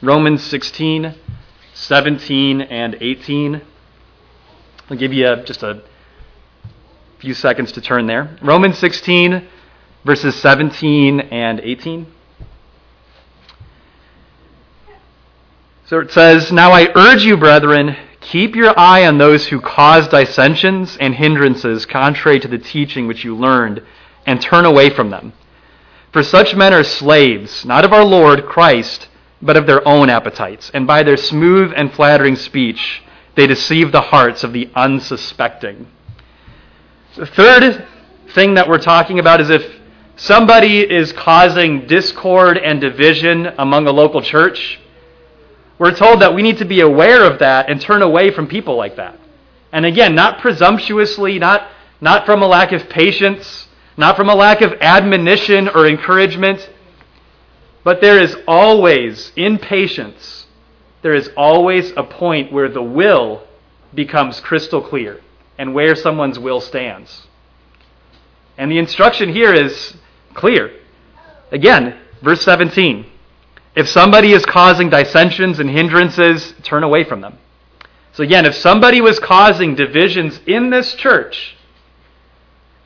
Romans 0.00 0.44
16, 0.44 1.12
17 1.74 2.60
and 2.60 2.96
18. 3.00 3.60
I'll 4.88 4.96
give 4.96 5.12
you 5.12 5.28
a, 5.28 5.42
just 5.42 5.64
a 5.64 5.82
few 7.18 7.34
seconds 7.34 7.72
to 7.72 7.80
turn 7.80 8.06
there. 8.06 8.38
Romans 8.40 8.78
16, 8.78 9.44
verses 10.04 10.36
17 10.36 11.18
and 11.18 11.58
18. 11.58 12.06
So 15.86 15.98
it 15.98 16.12
says, 16.12 16.52
Now 16.52 16.70
I 16.70 16.92
urge 16.94 17.24
you, 17.24 17.36
brethren, 17.36 17.96
keep 18.20 18.54
your 18.54 18.78
eye 18.78 19.04
on 19.04 19.18
those 19.18 19.48
who 19.48 19.60
cause 19.60 20.06
dissensions 20.06 20.96
and 20.98 21.12
hindrances 21.12 21.86
contrary 21.86 22.38
to 22.38 22.46
the 22.46 22.58
teaching 22.58 23.08
which 23.08 23.24
you 23.24 23.34
learned, 23.34 23.82
and 24.26 24.40
turn 24.40 24.64
away 24.64 24.90
from 24.90 25.10
them. 25.10 25.32
For 26.12 26.22
such 26.22 26.54
men 26.54 26.72
are 26.72 26.84
slaves, 26.84 27.64
not 27.64 27.84
of 27.84 27.92
our 27.92 28.04
Lord 28.04 28.46
Christ, 28.46 29.08
but 29.40 29.56
of 29.56 29.66
their 29.66 29.86
own 29.86 30.10
appetites, 30.10 30.70
and 30.74 30.86
by 30.86 31.02
their 31.02 31.16
smooth 31.16 31.72
and 31.76 31.92
flattering 31.92 32.36
speech 32.36 33.02
they 33.36 33.46
deceive 33.46 33.92
the 33.92 34.00
hearts 34.00 34.42
of 34.42 34.52
the 34.52 34.68
unsuspecting. 34.74 35.86
The 37.16 37.26
third 37.26 37.86
thing 38.34 38.54
that 38.54 38.68
we're 38.68 38.78
talking 38.78 39.20
about 39.20 39.40
is 39.40 39.48
if 39.48 39.64
somebody 40.16 40.80
is 40.80 41.12
causing 41.12 41.86
discord 41.86 42.58
and 42.58 42.80
division 42.80 43.46
among 43.58 43.86
a 43.86 43.92
local 43.92 44.22
church, 44.22 44.80
we're 45.78 45.94
told 45.94 46.20
that 46.20 46.34
we 46.34 46.42
need 46.42 46.58
to 46.58 46.64
be 46.64 46.80
aware 46.80 47.24
of 47.24 47.38
that 47.38 47.70
and 47.70 47.80
turn 47.80 48.02
away 48.02 48.32
from 48.32 48.48
people 48.48 48.74
like 48.74 48.96
that. 48.96 49.16
And 49.70 49.86
again, 49.86 50.14
not 50.16 50.40
presumptuously, 50.40 51.38
not, 51.38 51.68
not 52.00 52.26
from 52.26 52.42
a 52.42 52.46
lack 52.46 52.72
of 52.72 52.88
patience, 52.88 53.68
not 53.96 54.16
from 54.16 54.28
a 54.28 54.34
lack 54.34 54.62
of 54.62 54.72
admonition 54.80 55.68
or 55.68 55.86
encouragement, 55.86 56.68
but 57.88 58.02
there 58.02 58.20
is 58.20 58.36
always, 58.46 59.32
in 59.34 59.56
patience, 59.56 60.44
there 61.00 61.14
is 61.14 61.30
always 61.38 61.90
a 61.96 62.02
point 62.02 62.52
where 62.52 62.68
the 62.68 62.82
will 62.82 63.44
becomes 63.94 64.40
crystal 64.40 64.82
clear 64.82 65.22
and 65.56 65.72
where 65.72 65.96
someone's 65.96 66.38
will 66.38 66.60
stands. 66.60 67.26
And 68.58 68.70
the 68.70 68.76
instruction 68.76 69.32
here 69.32 69.54
is 69.54 69.96
clear. 70.34 70.70
Again, 71.50 71.98
verse 72.20 72.42
17. 72.42 73.06
If 73.74 73.88
somebody 73.88 74.34
is 74.34 74.44
causing 74.44 74.90
dissensions 74.90 75.58
and 75.58 75.70
hindrances, 75.70 76.52
turn 76.62 76.82
away 76.82 77.04
from 77.04 77.22
them. 77.22 77.38
So 78.12 78.22
again, 78.22 78.44
if 78.44 78.54
somebody 78.54 79.00
was 79.00 79.18
causing 79.18 79.74
divisions 79.74 80.40
in 80.46 80.68
this 80.68 80.94
church, 80.94 81.56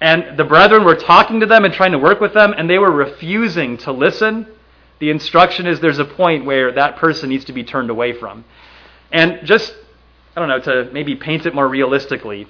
and 0.00 0.38
the 0.38 0.44
brethren 0.44 0.84
were 0.84 0.94
talking 0.94 1.40
to 1.40 1.46
them 1.46 1.64
and 1.64 1.74
trying 1.74 1.90
to 1.90 1.98
work 1.98 2.20
with 2.20 2.34
them, 2.34 2.54
and 2.56 2.70
they 2.70 2.78
were 2.78 2.92
refusing 2.92 3.76
to 3.78 3.90
listen, 3.90 4.46
the 5.02 5.10
instruction 5.10 5.66
is 5.66 5.80
there's 5.80 5.98
a 5.98 6.04
point 6.04 6.44
where 6.44 6.70
that 6.70 6.94
person 6.94 7.28
needs 7.28 7.46
to 7.46 7.52
be 7.52 7.64
turned 7.64 7.90
away 7.90 8.12
from. 8.12 8.44
And 9.10 9.40
just, 9.42 9.74
I 10.36 10.38
don't 10.38 10.48
know, 10.48 10.60
to 10.60 10.92
maybe 10.92 11.16
paint 11.16 11.44
it 11.44 11.56
more 11.56 11.66
realistically, 11.66 12.46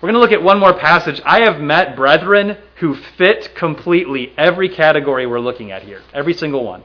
we're 0.00 0.06
going 0.06 0.14
to 0.14 0.20
look 0.20 0.30
at 0.30 0.40
one 0.40 0.60
more 0.60 0.78
passage. 0.78 1.20
I 1.24 1.40
have 1.40 1.60
met 1.60 1.96
brethren 1.96 2.56
who 2.76 2.94
fit 2.94 3.52
completely 3.56 4.32
every 4.38 4.68
category 4.68 5.26
we're 5.26 5.40
looking 5.40 5.72
at 5.72 5.82
here, 5.82 6.00
every 6.14 6.34
single 6.34 6.64
one. 6.64 6.84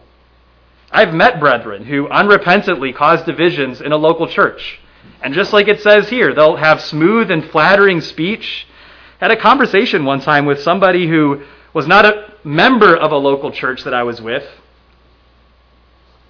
I've 0.90 1.14
met 1.14 1.40
brethren 1.40 1.86
who 1.86 2.08
unrepentantly 2.08 2.96
cause 2.96 3.22
divisions 3.22 3.82
in 3.82 3.92
a 3.92 3.98
local 3.98 4.28
church. 4.28 4.80
And 5.22 5.36
just 5.36 5.54
like 5.54 5.68
it 5.68 5.82
says 5.82 6.10
here, 6.10 6.34
they'll 6.34 6.56
have 6.56 6.82
smooth 6.82 7.30
and 7.30 7.46
flattering 7.52 8.02
speech. 8.02 8.66
I 9.22 9.26
had 9.26 9.38
a 9.38 9.40
conversation 9.40 10.06
one 10.06 10.22
time 10.22 10.48
with 10.48 10.64
somebody 10.64 11.08
who 11.08 11.44
was 11.72 11.86
not 11.86 12.04
a 12.04 12.34
member 12.44 12.98
of 12.98 13.12
a 13.12 13.18
local 13.18 13.52
church 13.52 13.84
that 13.84 13.94
I 13.94 14.02
was 14.02 14.20
with, 14.20 14.44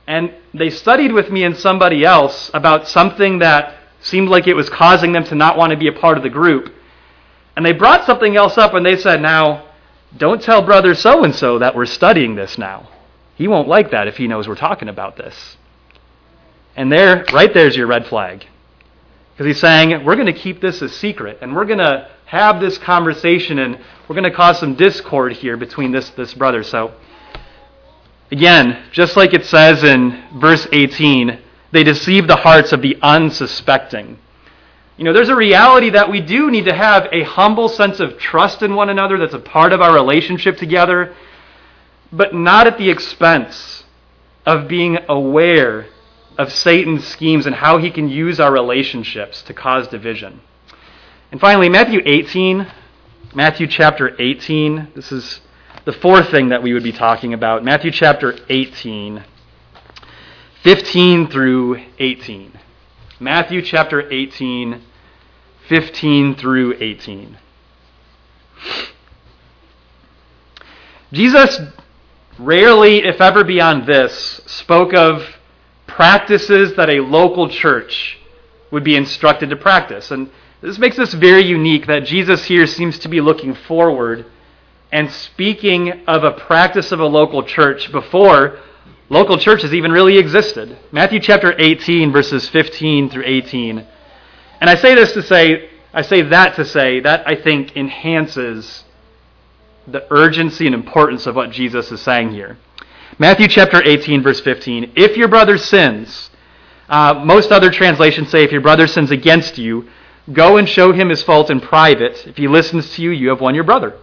and 0.07 0.33
they 0.53 0.69
studied 0.69 1.11
with 1.11 1.31
me 1.31 1.43
and 1.43 1.55
somebody 1.55 2.03
else 2.03 2.51
about 2.53 2.87
something 2.87 3.39
that 3.39 3.77
seemed 4.01 4.29
like 4.29 4.47
it 4.47 4.53
was 4.53 4.69
causing 4.69 5.13
them 5.13 5.23
to 5.25 5.35
not 5.35 5.57
want 5.57 5.71
to 5.71 5.77
be 5.77 5.87
a 5.87 5.93
part 5.93 6.17
of 6.17 6.23
the 6.23 6.29
group. 6.29 6.73
And 7.55 7.65
they 7.65 7.71
brought 7.71 8.05
something 8.05 8.35
else 8.35 8.57
up 8.57 8.73
and 8.73 8.85
they 8.85 8.97
said, 8.97 9.21
Now, 9.21 9.67
don't 10.17 10.41
tell 10.41 10.61
brother 10.61 10.93
so 10.93 11.23
and 11.23 11.33
so 11.33 11.59
that 11.59 11.75
we're 11.75 11.85
studying 11.85 12.35
this 12.35 12.57
now. 12.57 12.89
He 13.35 13.47
won't 13.47 13.67
like 13.67 13.91
that 13.91 14.07
if 14.07 14.17
he 14.17 14.27
knows 14.27 14.47
we're 14.47 14.55
talking 14.55 14.89
about 14.89 15.15
this. 15.17 15.57
And 16.75 16.91
there, 16.91 17.25
right 17.33 17.53
there's 17.53 17.75
your 17.75 17.87
red 17.87 18.07
flag. 18.07 18.45
Because 19.31 19.47
he's 19.47 19.59
saying, 19.59 20.05
we're 20.05 20.15
going 20.15 20.27
to 20.27 20.33
keep 20.33 20.61
this 20.61 20.81
a 20.83 20.89
secret, 20.89 21.39
and 21.41 21.55
we're 21.55 21.65
going 21.65 21.79
to 21.79 22.07
have 22.25 22.59
this 22.59 22.77
conversation, 22.77 23.57
and 23.57 23.79
we're 24.07 24.15
going 24.15 24.29
to 24.29 24.35
cause 24.35 24.59
some 24.59 24.75
discord 24.75 25.33
here 25.33 25.57
between 25.57 25.91
this, 25.91 26.11
this 26.11 26.35
brother. 26.35 26.61
So, 26.61 26.93
Again, 28.33 28.85
just 28.91 29.15
like 29.15 29.35
it 29.35 29.45
says 29.45 29.83
in 29.83 30.23
verse 30.39 30.67
18, 30.71 31.37
they 31.71 31.83
deceive 31.83 32.25
the 32.25 32.35
hearts 32.35 32.71
of 32.71 32.81
the 32.81 32.97
unsuspecting. 32.99 34.17
You 34.97 35.03
know, 35.03 35.13
there's 35.13 35.29
a 35.29 35.35
reality 35.35 35.91
that 35.91 36.09
we 36.09 36.19
do 36.19 36.49
need 36.49 36.65
to 36.65 36.73
have 36.73 37.07
a 37.11 37.21
humble 37.21 37.69
sense 37.69 37.99
of 37.99 38.17
trust 38.17 38.63
in 38.63 38.73
one 38.73 38.89
another 38.89 39.19
that's 39.19 39.35
a 39.35 39.39
part 39.39 39.71
of 39.71 39.81
our 39.81 39.93
relationship 39.93 40.57
together, 40.57 41.15
but 42.11 42.33
not 42.33 42.65
at 42.65 42.79
the 42.79 42.89
expense 42.89 43.83
of 44.47 44.67
being 44.67 44.97
aware 45.07 45.85
of 46.35 46.51
Satan's 46.51 47.05
schemes 47.05 47.45
and 47.45 47.53
how 47.53 47.77
he 47.77 47.91
can 47.91 48.09
use 48.09 48.39
our 48.39 48.51
relationships 48.51 49.43
to 49.43 49.53
cause 49.53 49.87
division. 49.87 50.41
And 51.31 51.39
finally, 51.39 51.69
Matthew 51.69 52.01
18, 52.03 52.65
Matthew 53.35 53.67
chapter 53.67 54.19
18, 54.19 54.87
this 54.95 55.11
is 55.11 55.39
the 55.85 55.93
fourth 55.93 56.31
thing 56.31 56.49
that 56.49 56.63
we 56.63 56.73
would 56.73 56.83
be 56.83 56.93
talking 56.93 57.33
about 57.33 57.63
Matthew 57.65 57.91
chapter 57.91 58.37
18, 58.49 59.23
15 60.63 61.27
through 61.27 61.83
18. 61.99 62.57
Matthew 63.19 63.61
chapter 63.61 64.09
18, 64.09 64.81
15 65.67 66.35
through 66.35 66.77
18. 66.79 67.37
Jesus 71.11 71.59
rarely, 72.39 73.03
if 73.03 73.19
ever 73.19 73.43
beyond 73.43 73.85
this, 73.85 74.41
spoke 74.45 74.93
of 74.93 75.35
practices 75.85 76.75
that 76.77 76.89
a 76.89 77.01
local 77.01 77.49
church 77.49 78.19
would 78.71 78.85
be 78.85 78.95
instructed 78.95 79.49
to 79.49 79.57
practice. 79.57 80.11
And 80.11 80.29
this 80.61 80.79
makes 80.79 80.95
this 80.95 81.13
very 81.13 81.43
unique 81.43 81.87
that 81.87 82.05
Jesus 82.05 82.45
here 82.45 82.65
seems 82.67 82.97
to 82.99 83.09
be 83.09 83.19
looking 83.19 83.53
forward 83.53 84.25
and 84.93 85.11
speaking 85.11 86.05
of 86.05 86.23
a 86.23 86.31
practice 86.31 86.91
of 86.91 86.99
a 86.99 87.05
local 87.05 87.41
church 87.41 87.91
before 87.91 88.59
local 89.09 89.39
churches 89.39 89.73
even 89.73 89.91
really 89.91 90.19
existed. 90.19 90.77
Matthew 90.91 91.19
chapter 91.19 91.55
18, 91.57 92.11
verses 92.11 92.47
15 92.49 93.09
through 93.09 93.23
18. 93.25 93.87
And 94.61 94.69
I 94.69 94.75
say 94.75 94.93
this 94.93 95.11
to 95.13 95.23
say, 95.23 95.71
I 95.95 96.03
say 96.03 96.21
that 96.21 96.55
to 96.57 96.63
say, 96.63 96.99
that 96.99 97.27
I 97.27 97.33
think 97.35 97.75
enhances 97.75 98.83
the 99.87 100.05
urgency 100.11 100.67
and 100.67 100.75
importance 100.75 101.25
of 101.25 101.35
what 101.35 101.49
Jesus 101.49 101.91
is 101.91 101.99
saying 101.99 102.29
here. 102.29 102.59
Matthew 103.17 103.47
chapter 103.47 103.81
18, 103.83 104.21
verse 104.21 104.41
15. 104.41 104.93
If 104.95 105.17
your 105.17 105.27
brother 105.27 105.57
sins, 105.57 106.29
uh, 106.87 107.19
most 107.25 107.51
other 107.51 107.71
translations 107.71 108.29
say, 108.29 108.43
if 108.43 108.51
your 108.51 108.61
brother 108.61 108.85
sins 108.85 109.09
against 109.09 109.57
you, 109.57 109.89
go 110.31 110.57
and 110.57 110.69
show 110.69 110.93
him 110.93 111.09
his 111.09 111.23
fault 111.23 111.49
in 111.49 111.59
private. 111.59 112.27
If 112.27 112.37
he 112.37 112.47
listens 112.47 112.93
to 112.93 113.01
you, 113.01 113.09
you 113.09 113.29
have 113.29 113.41
won 113.41 113.55
your 113.55 113.63
brother. 113.63 113.97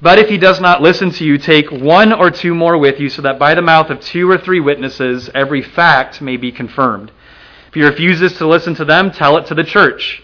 But 0.00 0.18
if 0.18 0.28
he 0.28 0.38
does 0.38 0.60
not 0.60 0.80
listen 0.80 1.10
to 1.12 1.24
you, 1.24 1.38
take 1.38 1.70
one 1.72 2.12
or 2.12 2.30
two 2.30 2.54
more 2.54 2.78
with 2.78 3.00
you, 3.00 3.08
so 3.08 3.22
that 3.22 3.38
by 3.38 3.54
the 3.54 3.62
mouth 3.62 3.90
of 3.90 4.00
two 4.00 4.30
or 4.30 4.38
three 4.38 4.60
witnesses 4.60 5.28
every 5.34 5.62
fact 5.62 6.20
may 6.20 6.36
be 6.36 6.52
confirmed. 6.52 7.10
If 7.68 7.74
he 7.74 7.82
refuses 7.82 8.34
to 8.38 8.46
listen 8.46 8.74
to 8.76 8.84
them, 8.84 9.10
tell 9.10 9.36
it 9.38 9.46
to 9.46 9.54
the 9.54 9.64
church. 9.64 10.22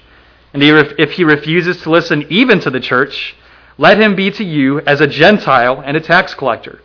And 0.52 0.62
if 0.62 1.12
he 1.12 1.24
refuses 1.24 1.82
to 1.82 1.90
listen 1.90 2.24
even 2.30 2.60
to 2.60 2.70
the 2.70 2.78
church, 2.78 3.34
let 3.76 4.00
him 4.00 4.14
be 4.14 4.30
to 4.30 4.44
you 4.44 4.80
as 4.80 5.00
a 5.00 5.08
Gentile 5.08 5.82
and 5.84 5.96
a 5.96 6.00
tax 6.00 6.34
collector. 6.34 6.80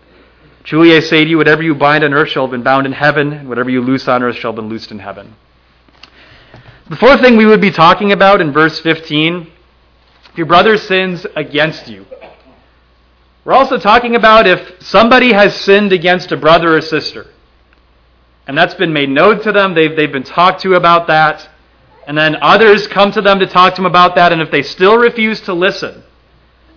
Truly 0.64 0.96
I 0.96 1.00
say 1.00 1.24
to 1.24 1.30
you, 1.30 1.38
whatever 1.38 1.62
you 1.62 1.76
bind 1.76 2.04
on 2.04 2.14
earth 2.14 2.30
shall 2.30 2.44
have 2.44 2.52
been 2.52 2.64
bound 2.64 2.88
in 2.88 2.92
heaven, 2.92 3.32
and 3.32 3.48
whatever 3.50 3.70
you 3.70 3.82
loose 3.82 4.08
on 4.08 4.24
earth 4.24 4.38
shall 4.38 4.52
have 4.52 4.56
been 4.56 4.70
loosed 4.70 4.92
in 4.92 5.00
heaven. 5.00 5.36
The 6.90 6.96
fourth 6.96 7.22
thing 7.22 7.38
we 7.38 7.46
would 7.46 7.62
be 7.62 7.72
talking 7.72 8.12
about 8.12 8.42
in 8.42 8.52
verse 8.52 8.80
15 8.80 9.52
if 10.32 10.38
your 10.38 10.48
brother 10.48 10.78
sins 10.78 11.26
against 11.36 11.88
you, 11.88 12.06
we're 13.50 13.56
also 13.56 13.80
talking 13.80 14.16
about 14.16 14.46
if 14.46 14.80
somebody 14.80 15.34
has 15.34 15.60
sinned 15.60 15.92
against 15.92 16.32
a 16.32 16.38
brother 16.38 16.78
or 16.78 16.82
sister, 16.82 17.26
and 18.46 18.56
that's 18.56 18.76
been 18.76 18.94
made 18.94 19.10
known 19.10 19.42
to 19.42 19.52
them, 19.52 19.74
they've, 19.74 19.96
they've 19.96 20.12
been 20.12 20.22
talked 20.22 20.62
to 20.62 20.76
about 20.76 21.08
that, 21.08 21.50
And 22.06 22.16
then 22.16 22.38
others 22.44 22.86
come 22.86 23.12
to 23.14 23.22
them 23.22 23.40
to 23.40 23.48
talk 23.48 23.74
to 23.74 23.82
them 23.82 23.88
about 23.88 24.14
that, 24.14 24.32
and 24.32 24.40
if 24.40 24.52
they 24.52 24.62
still 24.62 25.00
refuse 25.00 25.42
to 25.42 25.54
listen, 25.56 26.04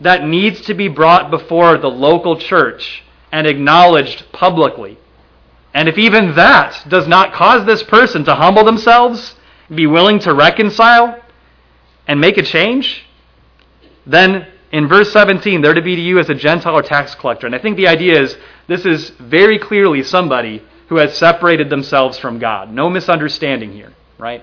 that 0.00 0.26
needs 0.26 0.62
to 0.62 0.72
be 0.72 0.88
brought 0.88 1.30
before 1.30 1.76
the 1.76 1.90
local 1.90 2.38
church 2.38 3.02
and 3.30 3.46
acknowledged 3.46 4.32
publicly. 4.32 4.96
And 5.74 5.90
if 5.90 5.98
even 5.98 6.34
that 6.36 6.86
does 6.88 7.06
not 7.06 7.34
cause 7.34 7.66
this 7.66 7.82
person 7.82 8.24
to 8.24 8.34
humble 8.34 8.64
themselves, 8.64 9.36
be 9.74 9.86
willing 9.86 10.20
to 10.20 10.32
reconcile, 10.32 11.22
and 12.08 12.18
make 12.18 12.38
a 12.38 12.42
change, 12.42 13.04
then 14.06 14.46
in 14.72 14.88
verse 14.88 15.12
17, 15.12 15.60
they're 15.60 15.74
to 15.74 15.82
be 15.82 15.96
to 15.96 16.02
you 16.02 16.18
as 16.18 16.30
a 16.30 16.34
Gentile 16.34 16.74
or 16.74 16.82
tax 16.82 17.14
collector. 17.14 17.46
And 17.46 17.54
I 17.54 17.58
think 17.58 17.76
the 17.76 17.88
idea 17.88 18.20
is 18.20 18.36
this 18.66 18.86
is 18.86 19.10
very 19.10 19.58
clearly 19.58 20.02
somebody 20.02 20.62
who 20.88 20.96
has 20.96 21.16
separated 21.16 21.68
themselves 21.68 22.18
from 22.18 22.38
God. 22.38 22.72
No 22.72 22.88
misunderstanding 22.88 23.72
here, 23.72 23.92
right? 24.18 24.42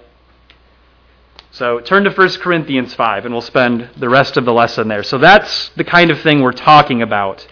So 1.52 1.80
turn 1.80 2.04
to 2.04 2.12
1 2.12 2.30
Corinthians 2.42 2.94
5, 2.94 3.26
and 3.26 3.34
we'll 3.34 3.42
spend 3.42 3.90
the 3.98 4.08
rest 4.08 4.38
of 4.38 4.46
the 4.46 4.54
lesson 4.54 4.88
there. 4.88 5.02
So 5.02 5.18
that's 5.18 5.70
the 5.70 5.84
kind 5.84 6.12
of 6.12 6.22
thing 6.22 6.42
we're 6.42 6.52
talking 6.52 7.02
about. 7.02 7.48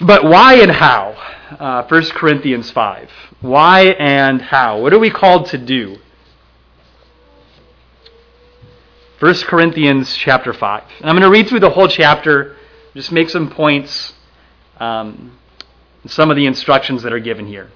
But 0.00 0.24
why 0.24 0.54
and 0.54 0.70
how? 0.70 1.16
Uh, 1.58 1.86
1 1.88 2.02
Corinthians 2.10 2.70
5. 2.70 3.10
Why 3.40 3.82
and 3.98 4.40
how? 4.40 4.80
What 4.80 4.92
are 4.92 4.98
we 5.00 5.10
called 5.10 5.46
to 5.46 5.58
do? 5.58 5.98
1 9.20 9.34
Corinthians 9.42 10.16
chapter 10.16 10.54
5. 10.54 10.82
And 11.00 11.10
I'm 11.10 11.14
going 11.14 11.30
to 11.30 11.30
read 11.30 11.46
through 11.46 11.60
the 11.60 11.68
whole 11.68 11.88
chapter, 11.88 12.56
just 12.94 13.12
make 13.12 13.28
some 13.28 13.50
points, 13.50 14.14
um, 14.78 15.38
some 16.06 16.30
of 16.30 16.38
the 16.38 16.46
instructions 16.46 17.02
that 17.02 17.12
are 17.12 17.20
given 17.20 17.46
here. 17.46 17.70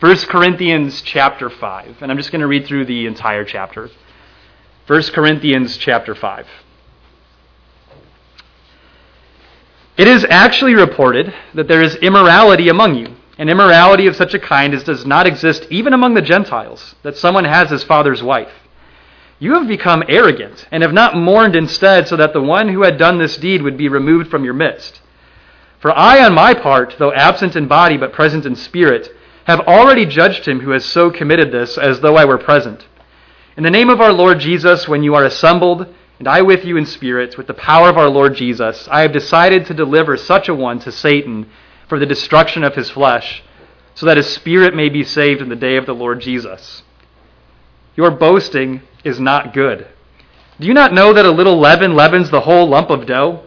1 0.00 0.16
Corinthians 0.26 1.02
chapter 1.02 1.48
5. 1.48 2.02
And 2.02 2.10
I'm 2.10 2.16
just 2.16 2.32
going 2.32 2.40
to 2.40 2.48
read 2.48 2.66
through 2.66 2.86
the 2.86 3.06
entire 3.06 3.44
chapter. 3.44 3.90
1 4.88 5.02
Corinthians 5.14 5.76
chapter 5.76 6.16
5. 6.16 6.48
It 9.96 10.08
is 10.08 10.26
actually 10.28 10.74
reported 10.74 11.32
that 11.54 11.68
there 11.68 11.80
is 11.80 11.94
immorality 11.96 12.68
among 12.68 12.96
you, 12.96 13.14
and 13.38 13.48
immorality 13.48 14.08
of 14.08 14.16
such 14.16 14.34
a 14.34 14.40
kind 14.40 14.74
as 14.74 14.82
does 14.82 15.06
not 15.06 15.28
exist 15.28 15.68
even 15.70 15.92
among 15.92 16.14
the 16.14 16.22
Gentiles, 16.22 16.96
that 17.04 17.16
someone 17.16 17.44
has 17.44 17.70
his 17.70 17.84
father's 17.84 18.20
wife. 18.20 18.50
You 19.38 19.54
have 19.54 19.66
become 19.66 20.04
arrogant, 20.08 20.66
and 20.70 20.82
have 20.82 20.92
not 20.92 21.16
mourned 21.16 21.56
instead, 21.56 22.08
so 22.08 22.16
that 22.16 22.32
the 22.32 22.40
one 22.40 22.68
who 22.68 22.82
had 22.82 22.98
done 22.98 23.18
this 23.18 23.36
deed 23.36 23.62
would 23.62 23.76
be 23.76 23.88
removed 23.88 24.30
from 24.30 24.44
your 24.44 24.54
midst. 24.54 25.00
For 25.80 25.90
I, 25.90 26.24
on 26.24 26.34
my 26.34 26.54
part, 26.54 26.96
though 26.98 27.12
absent 27.12 27.56
in 27.56 27.68
body 27.68 27.96
but 27.96 28.12
present 28.12 28.46
in 28.46 28.56
spirit, 28.56 29.10
have 29.44 29.60
already 29.60 30.06
judged 30.06 30.46
him 30.46 30.60
who 30.60 30.70
has 30.70 30.84
so 30.84 31.10
committed 31.10 31.52
this, 31.52 31.76
as 31.76 32.00
though 32.00 32.16
I 32.16 32.24
were 32.24 32.38
present. 32.38 32.86
In 33.56 33.62
the 33.62 33.70
name 33.70 33.90
of 33.90 34.00
our 34.00 34.12
Lord 34.12 34.40
Jesus, 34.40 34.88
when 34.88 35.02
you 35.02 35.14
are 35.14 35.24
assembled, 35.24 35.86
and 36.18 36.28
I 36.28 36.42
with 36.42 36.64
you 36.64 36.76
in 36.76 36.86
spirit, 36.86 37.36
with 37.36 37.46
the 37.46 37.54
power 37.54 37.88
of 37.88 37.98
our 37.98 38.08
Lord 38.08 38.34
Jesus, 38.34 38.88
I 38.90 39.02
have 39.02 39.12
decided 39.12 39.66
to 39.66 39.74
deliver 39.74 40.16
such 40.16 40.48
a 40.48 40.54
one 40.54 40.78
to 40.80 40.92
Satan 40.92 41.50
for 41.88 41.98
the 41.98 42.06
destruction 42.06 42.64
of 42.64 42.74
his 42.74 42.88
flesh, 42.88 43.42
so 43.94 44.06
that 44.06 44.16
his 44.16 44.32
spirit 44.32 44.74
may 44.74 44.88
be 44.88 45.04
saved 45.04 45.42
in 45.42 45.50
the 45.50 45.56
day 45.56 45.76
of 45.76 45.86
the 45.86 45.94
Lord 45.94 46.20
Jesus. 46.20 46.82
Your 47.96 48.10
boasting 48.10 48.80
is 49.04 49.20
not 49.20 49.52
good. 49.52 49.86
Do 50.60 50.66
you 50.66 50.74
not 50.74 50.92
know 50.92 51.12
that 51.12 51.26
a 51.26 51.30
little 51.30 51.58
leaven 51.58 51.94
leavens 51.94 52.30
the 52.30 52.42
whole 52.42 52.68
lump 52.68 52.90
of 52.90 53.06
dough? 53.06 53.42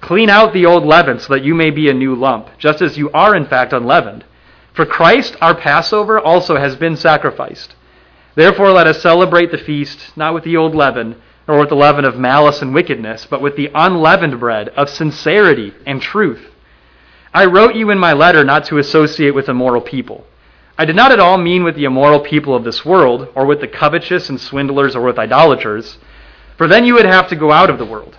Clean 0.00 0.28
out 0.28 0.52
the 0.52 0.66
old 0.66 0.84
leaven 0.84 1.18
so 1.20 1.34
that 1.34 1.44
you 1.44 1.54
may 1.54 1.70
be 1.70 1.88
a 1.88 1.94
new 1.94 2.14
lump, 2.14 2.48
just 2.58 2.82
as 2.82 2.96
you 2.96 3.10
are 3.12 3.36
in 3.36 3.46
fact 3.46 3.72
unleavened. 3.72 4.24
For 4.72 4.86
Christ, 4.86 5.36
our 5.40 5.54
Passover, 5.54 6.18
also 6.18 6.56
has 6.56 6.76
been 6.76 6.96
sacrificed. 6.96 7.76
Therefore, 8.34 8.72
let 8.72 8.86
us 8.86 9.02
celebrate 9.02 9.50
the 9.50 9.58
feast 9.58 10.16
not 10.16 10.34
with 10.34 10.44
the 10.44 10.56
old 10.56 10.74
leaven, 10.74 11.16
nor 11.46 11.58
with 11.58 11.68
the 11.68 11.74
leaven 11.74 12.04
of 12.04 12.16
malice 12.16 12.62
and 12.62 12.72
wickedness, 12.72 13.26
but 13.28 13.42
with 13.42 13.56
the 13.56 13.70
unleavened 13.74 14.38
bread 14.40 14.68
of 14.70 14.88
sincerity 14.88 15.74
and 15.84 16.00
truth. 16.00 16.50
I 17.34 17.44
wrote 17.44 17.74
you 17.74 17.90
in 17.90 17.98
my 17.98 18.12
letter 18.12 18.44
not 18.44 18.64
to 18.66 18.78
associate 18.78 19.34
with 19.34 19.48
immoral 19.48 19.80
people. 19.80 20.24
I 20.80 20.86
did 20.86 20.96
not 20.96 21.12
at 21.12 21.20
all 21.20 21.36
mean 21.36 21.62
with 21.62 21.74
the 21.74 21.84
immoral 21.84 22.20
people 22.20 22.54
of 22.54 22.64
this 22.64 22.86
world, 22.86 23.28
or 23.34 23.44
with 23.44 23.60
the 23.60 23.68
covetous 23.68 24.30
and 24.30 24.40
swindlers, 24.40 24.96
or 24.96 25.02
with 25.02 25.18
idolaters, 25.18 25.98
for 26.56 26.66
then 26.66 26.86
you 26.86 26.94
would 26.94 27.04
have 27.04 27.28
to 27.28 27.36
go 27.36 27.52
out 27.52 27.68
of 27.68 27.76
the 27.76 27.84
world. 27.84 28.16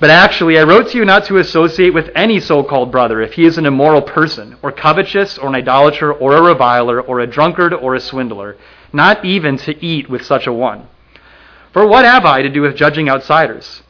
But 0.00 0.10
actually, 0.10 0.58
I 0.58 0.64
wrote 0.64 0.88
to 0.88 0.98
you 0.98 1.04
not 1.04 1.26
to 1.26 1.36
associate 1.36 1.94
with 1.94 2.10
any 2.16 2.40
so 2.40 2.64
called 2.64 2.90
brother 2.90 3.22
if 3.22 3.34
he 3.34 3.44
is 3.44 3.56
an 3.56 3.66
immoral 3.66 4.02
person, 4.02 4.56
or 4.62 4.72
covetous, 4.72 5.38
or 5.38 5.46
an 5.46 5.54
idolater, 5.54 6.12
or 6.12 6.34
a 6.34 6.42
reviler, 6.42 7.00
or 7.00 7.20
a 7.20 7.26
drunkard, 7.28 7.72
or 7.72 7.94
a 7.94 8.00
swindler, 8.00 8.56
not 8.92 9.24
even 9.24 9.56
to 9.58 9.80
eat 9.80 10.10
with 10.10 10.26
such 10.26 10.48
a 10.48 10.52
one. 10.52 10.88
For 11.72 11.86
what 11.86 12.04
have 12.04 12.26
I 12.26 12.42
to 12.42 12.48
do 12.48 12.62
with 12.62 12.74
judging 12.74 13.08
outsiders? 13.08 13.84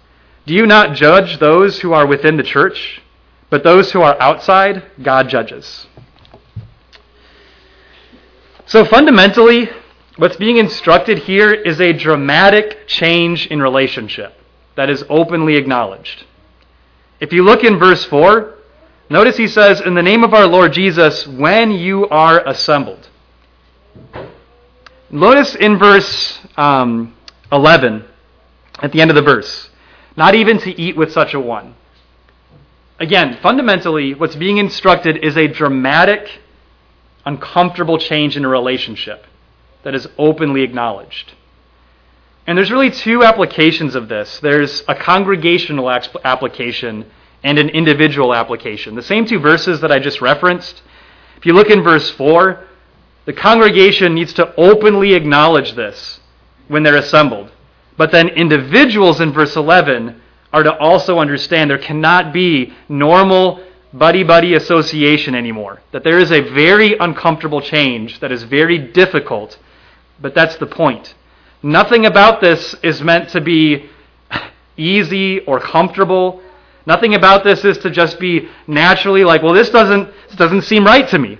Do 0.44 0.52
you 0.52 0.66
not 0.66 0.94
judge 0.94 1.38
those 1.38 1.80
who 1.80 1.94
are 1.94 2.06
within 2.06 2.36
the 2.36 2.42
church? 2.42 3.00
But 3.48 3.64
those 3.64 3.90
who 3.90 4.02
are 4.02 4.20
outside, 4.20 4.82
God 5.02 5.30
judges. 5.30 5.86
So 8.72 8.86
fundamentally, 8.86 9.68
what's 10.16 10.36
being 10.36 10.56
instructed 10.56 11.18
here 11.18 11.52
is 11.52 11.78
a 11.78 11.92
dramatic 11.92 12.88
change 12.88 13.46
in 13.48 13.60
relationship 13.60 14.32
that 14.76 14.88
is 14.88 15.04
openly 15.10 15.56
acknowledged. 15.56 16.24
If 17.20 17.34
you 17.34 17.42
look 17.42 17.64
in 17.64 17.78
verse 17.78 18.02
4, 18.06 18.54
notice 19.10 19.36
he 19.36 19.46
says, 19.46 19.82
In 19.82 19.92
the 19.92 20.02
name 20.02 20.24
of 20.24 20.32
our 20.32 20.46
Lord 20.46 20.72
Jesus, 20.72 21.26
when 21.26 21.72
you 21.72 22.08
are 22.08 22.48
assembled. 22.48 23.10
Notice 25.10 25.54
in 25.54 25.78
verse 25.78 26.40
um, 26.56 27.14
11, 27.52 28.06
at 28.80 28.90
the 28.90 29.02
end 29.02 29.10
of 29.10 29.16
the 29.16 29.22
verse. 29.22 29.68
Not 30.16 30.34
even 30.34 30.56
to 30.60 30.70
eat 30.80 30.96
with 30.96 31.12
such 31.12 31.34
a 31.34 31.40
one. 31.40 31.74
Again, 32.98 33.38
fundamentally, 33.42 34.14
what's 34.14 34.36
being 34.36 34.56
instructed 34.56 35.18
is 35.18 35.36
a 35.36 35.46
dramatic, 35.46 36.40
uncomfortable 37.24 37.98
change 37.98 38.36
in 38.36 38.44
a 38.44 38.48
relationship 38.48 39.26
that 39.82 39.94
is 39.94 40.08
openly 40.18 40.62
acknowledged. 40.62 41.32
And 42.46 42.58
there's 42.58 42.72
really 42.72 42.90
two 42.90 43.22
applications 43.22 43.94
of 43.94 44.08
this 44.08 44.40
there's 44.40 44.82
a 44.88 44.94
congregational 44.94 45.90
application 45.90 47.10
and 47.44 47.58
an 47.58 47.68
individual 47.70 48.34
application. 48.34 48.94
The 48.94 49.02
same 49.02 49.26
two 49.26 49.38
verses 49.38 49.80
that 49.80 49.92
I 49.92 49.98
just 49.98 50.20
referenced. 50.20 50.82
If 51.36 51.46
you 51.46 51.54
look 51.54 51.70
in 51.70 51.82
verse 51.82 52.08
4, 52.10 52.64
the 53.24 53.32
congregation 53.32 54.14
needs 54.14 54.32
to 54.34 54.54
openly 54.56 55.14
acknowledge 55.14 55.74
this 55.74 56.20
when 56.68 56.82
they're 56.82 56.96
assembled. 56.96 57.50
But 57.96 58.10
then 58.10 58.28
individuals 58.28 59.20
in 59.20 59.32
verse 59.32 59.56
11 59.56 60.20
are 60.52 60.62
to 60.62 60.76
also 60.78 61.18
understand 61.18 61.70
there 61.70 61.78
cannot 61.78 62.32
be 62.32 62.74
normal 62.88 63.64
buddy 63.92 64.24
buddy 64.24 64.54
association 64.54 65.34
anymore. 65.34 65.82
That 65.92 66.04
there 66.04 66.18
is 66.18 66.32
a 66.32 66.40
very 66.40 66.96
uncomfortable 66.98 67.60
change 67.60 68.20
that 68.20 68.32
is 68.32 68.42
very 68.42 68.78
difficult, 68.78 69.58
but 70.20 70.34
that's 70.34 70.56
the 70.56 70.66
point. 70.66 71.14
Nothing 71.62 72.06
about 72.06 72.40
this 72.40 72.74
is 72.82 73.02
meant 73.02 73.30
to 73.30 73.40
be 73.40 73.88
easy 74.76 75.40
or 75.40 75.60
comfortable. 75.60 76.42
Nothing 76.86 77.14
about 77.14 77.44
this 77.44 77.64
is 77.64 77.78
to 77.78 77.90
just 77.90 78.18
be 78.18 78.48
naturally 78.66 79.24
like, 79.24 79.42
well, 79.42 79.54
this 79.54 79.70
doesn't, 79.70 80.12
this 80.28 80.36
doesn't 80.36 80.62
seem 80.62 80.84
right 80.84 81.08
to 81.08 81.18
me. 81.18 81.38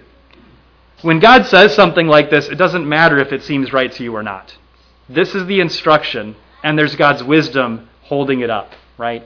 When 1.03 1.19
God 1.19 1.47
says 1.47 1.75
something 1.75 2.07
like 2.07 2.31
this, 2.31 2.49
it 2.49 2.55
doesn't 2.55 2.89
matter 2.89 3.19
if 3.19 3.33
it 3.33 3.43
seems 3.43 3.73
right 3.73 3.91
to 3.93 4.05
you 4.05 4.15
or 4.15 4.23
not. 4.23 4.57
This 5.09 5.35
is 5.35 5.47
the 5.47 5.61
instruction, 5.61 6.37
and 6.63 6.79
there's 6.79 6.95
God's 6.95 7.25
wisdom 7.25 7.89
holding 8.03 8.41
it 8.41 8.51
up, 8.51 8.71
right? 8.97 9.25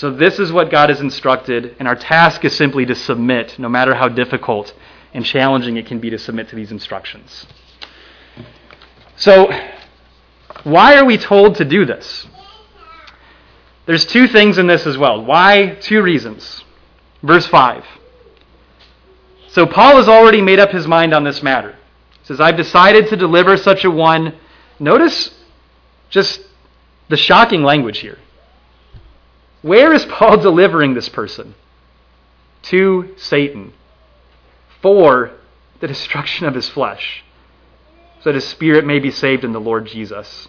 So, 0.00 0.10
this 0.10 0.38
is 0.38 0.50
what 0.50 0.70
God 0.70 0.88
has 0.88 1.02
instructed, 1.02 1.76
and 1.78 1.86
our 1.86 1.94
task 1.94 2.42
is 2.46 2.56
simply 2.56 2.86
to 2.86 2.94
submit, 2.94 3.58
no 3.58 3.68
matter 3.68 3.94
how 3.94 4.08
difficult 4.08 4.72
and 5.12 5.26
challenging 5.26 5.76
it 5.76 5.84
can 5.84 6.00
be 6.00 6.08
to 6.08 6.16
submit 6.16 6.48
to 6.48 6.56
these 6.56 6.72
instructions. 6.72 7.46
So, 9.16 9.52
why 10.64 10.96
are 10.96 11.04
we 11.04 11.18
told 11.18 11.56
to 11.56 11.66
do 11.66 11.84
this? 11.84 12.26
There's 13.84 14.06
two 14.06 14.26
things 14.26 14.56
in 14.56 14.66
this 14.66 14.86
as 14.86 14.96
well. 14.96 15.22
Why? 15.22 15.76
Two 15.82 16.00
reasons. 16.00 16.64
Verse 17.22 17.46
5. 17.48 17.84
So, 19.48 19.66
Paul 19.66 19.96
has 19.96 20.08
already 20.08 20.40
made 20.40 20.60
up 20.60 20.70
his 20.70 20.86
mind 20.86 21.12
on 21.12 21.24
this 21.24 21.42
matter. 21.42 21.76
He 22.20 22.26
says, 22.28 22.40
I've 22.40 22.56
decided 22.56 23.08
to 23.08 23.16
deliver 23.16 23.58
such 23.58 23.84
a 23.84 23.90
one 23.90 24.34
Notice 24.78 25.38
just 26.08 26.40
the 27.10 27.18
shocking 27.18 27.62
language 27.62 27.98
here. 27.98 28.16
Where 29.62 29.92
is 29.92 30.04
Paul 30.06 30.36
delivering 30.42 30.94
this 30.94 31.08
person? 31.08 31.54
To 32.64 33.14
Satan 33.16 33.72
for 34.82 35.32
the 35.80 35.86
destruction 35.86 36.46
of 36.46 36.54
his 36.54 36.68
flesh, 36.68 37.24
so 38.20 38.30
that 38.30 38.34
his 38.34 38.46
spirit 38.46 38.84
may 38.84 38.98
be 38.98 39.10
saved 39.10 39.44
in 39.44 39.52
the 39.52 39.60
Lord 39.60 39.86
Jesus. 39.86 40.48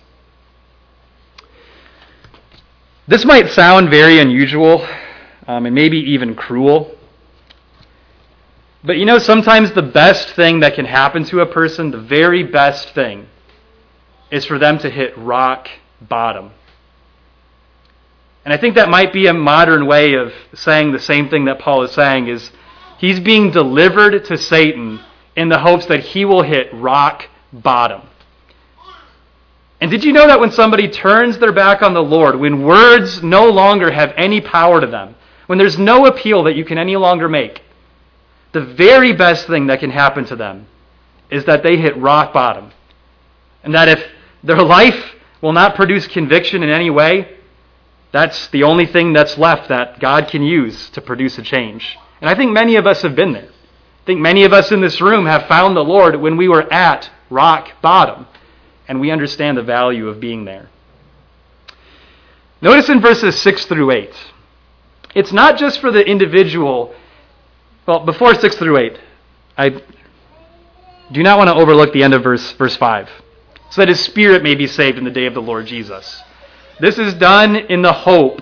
This 3.08 3.26
might 3.26 3.50
sound 3.50 3.90
very 3.90 4.20
unusual 4.20 4.88
um, 5.48 5.66
and 5.66 5.76
maybe 5.76 5.98
even 5.98 6.36
cruel. 6.36 6.96
But 8.84 8.98
you 8.98 9.06
know, 9.06 9.20
sometimes 9.20 9.72
the 9.72 9.82
best 9.82 10.30
thing 10.30 10.62
that 10.62 10.76
can 10.76 10.86
happen 10.86 11.24
to 11.26 11.42
a 11.42 11.46
person, 11.46 11.92
the 11.92 12.00
very 12.00 12.44
best 12.44 12.90
thing, 12.90 13.28
is 14.32 14.46
for 14.46 14.58
them 14.58 14.78
to 14.80 14.90
hit 14.90 15.18
rock 15.18 15.68
bottom. 16.02 16.52
And 18.44 18.54
I 18.54 18.58
think 18.58 18.76
that 18.76 18.90
might 18.90 19.14
be 19.14 19.28
a 19.28 19.34
modern 19.34 19.86
way 19.86 20.14
of 20.16 20.34
saying 20.54 20.92
the 20.92 21.00
same 21.00 21.30
thing 21.30 21.46
that 21.46 21.60
Paul 21.60 21.84
is 21.84 21.92
saying 21.92 22.28
is 22.28 22.52
he's 22.98 23.20
being 23.20 23.52
delivered 23.52 24.26
to 24.26 24.38
Satan 24.38 25.00
in 25.36 25.50
the 25.50 25.60
hopes 25.60 25.86
that 25.88 26.00
he 26.00 26.26
will 26.26 26.42
hit 26.42 26.74
rock 26.74 27.26
bottom. 27.54 28.02
And 29.80 29.90
did 29.90 30.04
you 30.04 30.14
know 30.14 30.28
that 30.28 30.40
when 30.40 30.52
somebody 30.52 30.88
turns 30.90 31.40
their 31.40 31.52
back 31.52 31.82
on 31.82 31.94
the 31.94 32.04
Lord, 32.04 32.40
when 32.40 32.64
words 32.64 33.24
no 33.24 33.50
longer 33.50 33.92
have 33.92 34.14
any 34.16 34.42
power 34.42 34.80
to 34.80 34.88
them, 34.88 35.16
when 35.48 35.58
there's 35.58 35.80
no 35.80 36.06
appeal 36.06 36.44
that 36.44 36.56
you 36.56 36.64
can 36.64 36.78
any 36.78 36.96
longer 36.96 37.28
make, 37.28 37.62
the 38.52 38.62
very 38.62 39.14
best 39.14 39.48
thing 39.48 39.68
that 39.68 39.80
can 39.80 39.90
happen 39.90 40.26
to 40.26 40.36
them 40.36 40.68
is 41.30 41.46
that 41.46 41.64
they 41.64 41.78
hit 41.78 41.98
rock 41.98 42.34
bottom. 42.34 42.72
And 43.64 43.74
that 43.74 43.88
if 43.88 44.06
their 44.44 44.62
life 44.62 45.16
will 45.42 45.54
not 45.54 45.76
produce 45.76 46.08
conviction 46.08 46.62
in 46.62 46.70
any 46.70 46.90
way, 46.90 47.38
that's 48.12 48.48
the 48.50 48.64
only 48.64 48.86
thing 48.86 49.14
that's 49.14 49.38
left 49.38 49.70
that 49.70 50.00
God 50.00 50.28
can 50.28 50.44
use 50.44 50.90
to 50.92 51.02
produce 51.02 51.38
a 51.38 51.42
change. 51.42 51.98
And 52.20 52.30
I 52.30 52.36
think 52.36 52.52
many 52.52 52.76
of 52.76 52.86
us 52.86 53.02
have 53.02 53.16
been 53.16 53.32
there. 53.32 53.50
I 53.50 54.06
think 54.06 54.20
many 54.20 54.44
of 54.44 54.54
us 54.54 54.72
in 54.72 54.82
this 54.82 55.00
room 55.00 55.26
have 55.26 55.48
found 55.48 55.76
the 55.76 55.84
Lord 55.84 56.16
when 56.20 56.36
we 56.36 56.48
were 56.48 56.72
at 56.74 57.10
rock 57.30 57.70
bottom, 57.82 58.28
and 58.88 59.00
we 59.00 59.12
understand 59.12 59.58
the 59.58 59.64
value 59.64 60.08
of 60.10 60.20
being 60.20 60.46
there. 60.46 60.70
Notice 62.62 62.90
in 62.90 63.00
verses 63.00 63.40
6 63.42 63.66
through 63.66 63.92
8, 63.92 64.14
it's 65.16 65.32
not 65.32 65.58
just 65.58 65.80
for 65.80 65.92
the 65.92 66.06
individual. 66.06 66.94
Well, 67.88 68.06
before 68.06 68.36
6 68.36 68.56
through 68.56 68.78
8, 68.78 69.00
I 69.58 69.82
do 71.12 71.24
not 71.24 71.38
want 71.38 71.50
to 71.50 71.56
overlook 71.56 71.94
the 71.94 72.04
end 72.04 72.14
of 72.14 72.24
verse, 72.24 72.52
verse 72.54 72.76
5, 72.76 73.10
so 73.70 73.82
that 73.82 73.88
his 73.88 74.00
spirit 74.00 74.44
may 74.44 74.56
be 74.56 74.68
saved 74.68 74.98
in 74.98 75.04
the 75.04 75.12
day 75.12 75.26
of 75.26 75.34
the 75.34 75.42
Lord 75.42 75.66
Jesus. 75.66 76.22
This 76.82 76.98
is 76.98 77.14
done 77.14 77.56
in 77.56 77.84
the 77.84 77.94
hope 77.94 78.42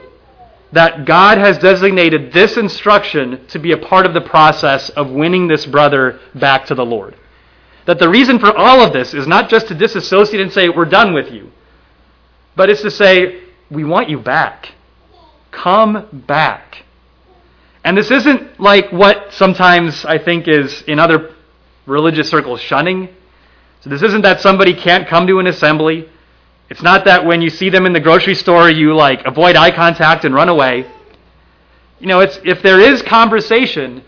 that 0.71 1.03
God 1.03 1.39
has 1.39 1.57
designated 1.57 2.31
this 2.31 2.55
instruction 2.55 3.45
to 3.47 3.59
be 3.59 3.73
a 3.73 3.77
part 3.77 4.05
of 4.05 4.13
the 4.13 4.21
process 4.21 4.89
of 4.91 5.11
winning 5.11 5.49
this 5.49 5.65
brother 5.65 6.21
back 6.35 6.65
to 6.67 6.75
the 6.75 6.85
Lord. 6.85 7.15
That 7.85 7.99
the 7.99 8.07
reason 8.07 8.39
for 8.39 8.55
all 8.55 8.79
of 8.79 8.93
this 8.93 9.13
is 9.13 9.27
not 9.27 9.49
just 9.49 9.67
to 9.67 9.75
disassociate 9.75 10.41
and 10.41 10.53
say, 10.53 10.69
we're 10.69 10.85
done 10.85 11.13
with 11.13 11.33
you, 11.33 11.51
but 12.55 12.69
it's 12.69 12.81
to 12.83 12.91
say, 12.91 13.43
we 13.69 13.83
want 13.83 14.09
you 14.09 14.17
back. 14.19 14.69
Come 15.51 16.07
back. 16.25 16.85
And 17.83 17.97
this 17.97 18.09
isn't 18.09 18.57
like 18.57 18.89
what 18.91 19.33
sometimes 19.33 20.05
I 20.05 20.17
think 20.17 20.47
is 20.47 20.81
in 20.83 20.97
other 20.97 21.35
religious 21.85 22.29
circles 22.29 22.61
shunning. 22.61 23.09
So 23.81 23.89
this 23.89 24.01
isn't 24.01 24.21
that 24.21 24.39
somebody 24.39 24.73
can't 24.73 25.09
come 25.09 25.27
to 25.27 25.39
an 25.39 25.47
assembly 25.47 26.07
it's 26.69 26.81
not 26.81 27.05
that 27.05 27.25
when 27.25 27.41
you 27.41 27.49
see 27.49 27.69
them 27.69 27.85
in 27.85 27.93
the 27.93 27.99
grocery 27.99 28.35
store, 28.35 28.69
you 28.69 28.95
like 28.95 29.25
avoid 29.25 29.55
eye 29.55 29.71
contact 29.71 30.23
and 30.25 30.35
run 30.35 30.49
away. 30.49 30.89
You 31.99 32.07
know, 32.07 32.19
it's 32.19 32.39
if 32.43 32.61
there 32.61 32.79
is 32.79 33.01
conversation, 33.01 34.03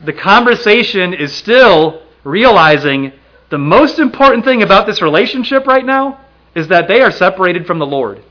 the 0.00 0.12
conversation 0.12 1.14
is 1.14 1.32
still 1.32 2.02
realizing 2.24 3.12
the 3.50 3.58
most 3.58 3.98
important 3.98 4.44
thing 4.44 4.62
about 4.62 4.86
this 4.86 5.02
relationship 5.02 5.66
right 5.66 5.84
now 5.84 6.20
is 6.54 6.68
that 6.68 6.86
they 6.88 7.00
are 7.00 7.10
separated 7.10 7.66
from 7.66 7.78
the 7.78 7.86
Lord. 7.86 8.22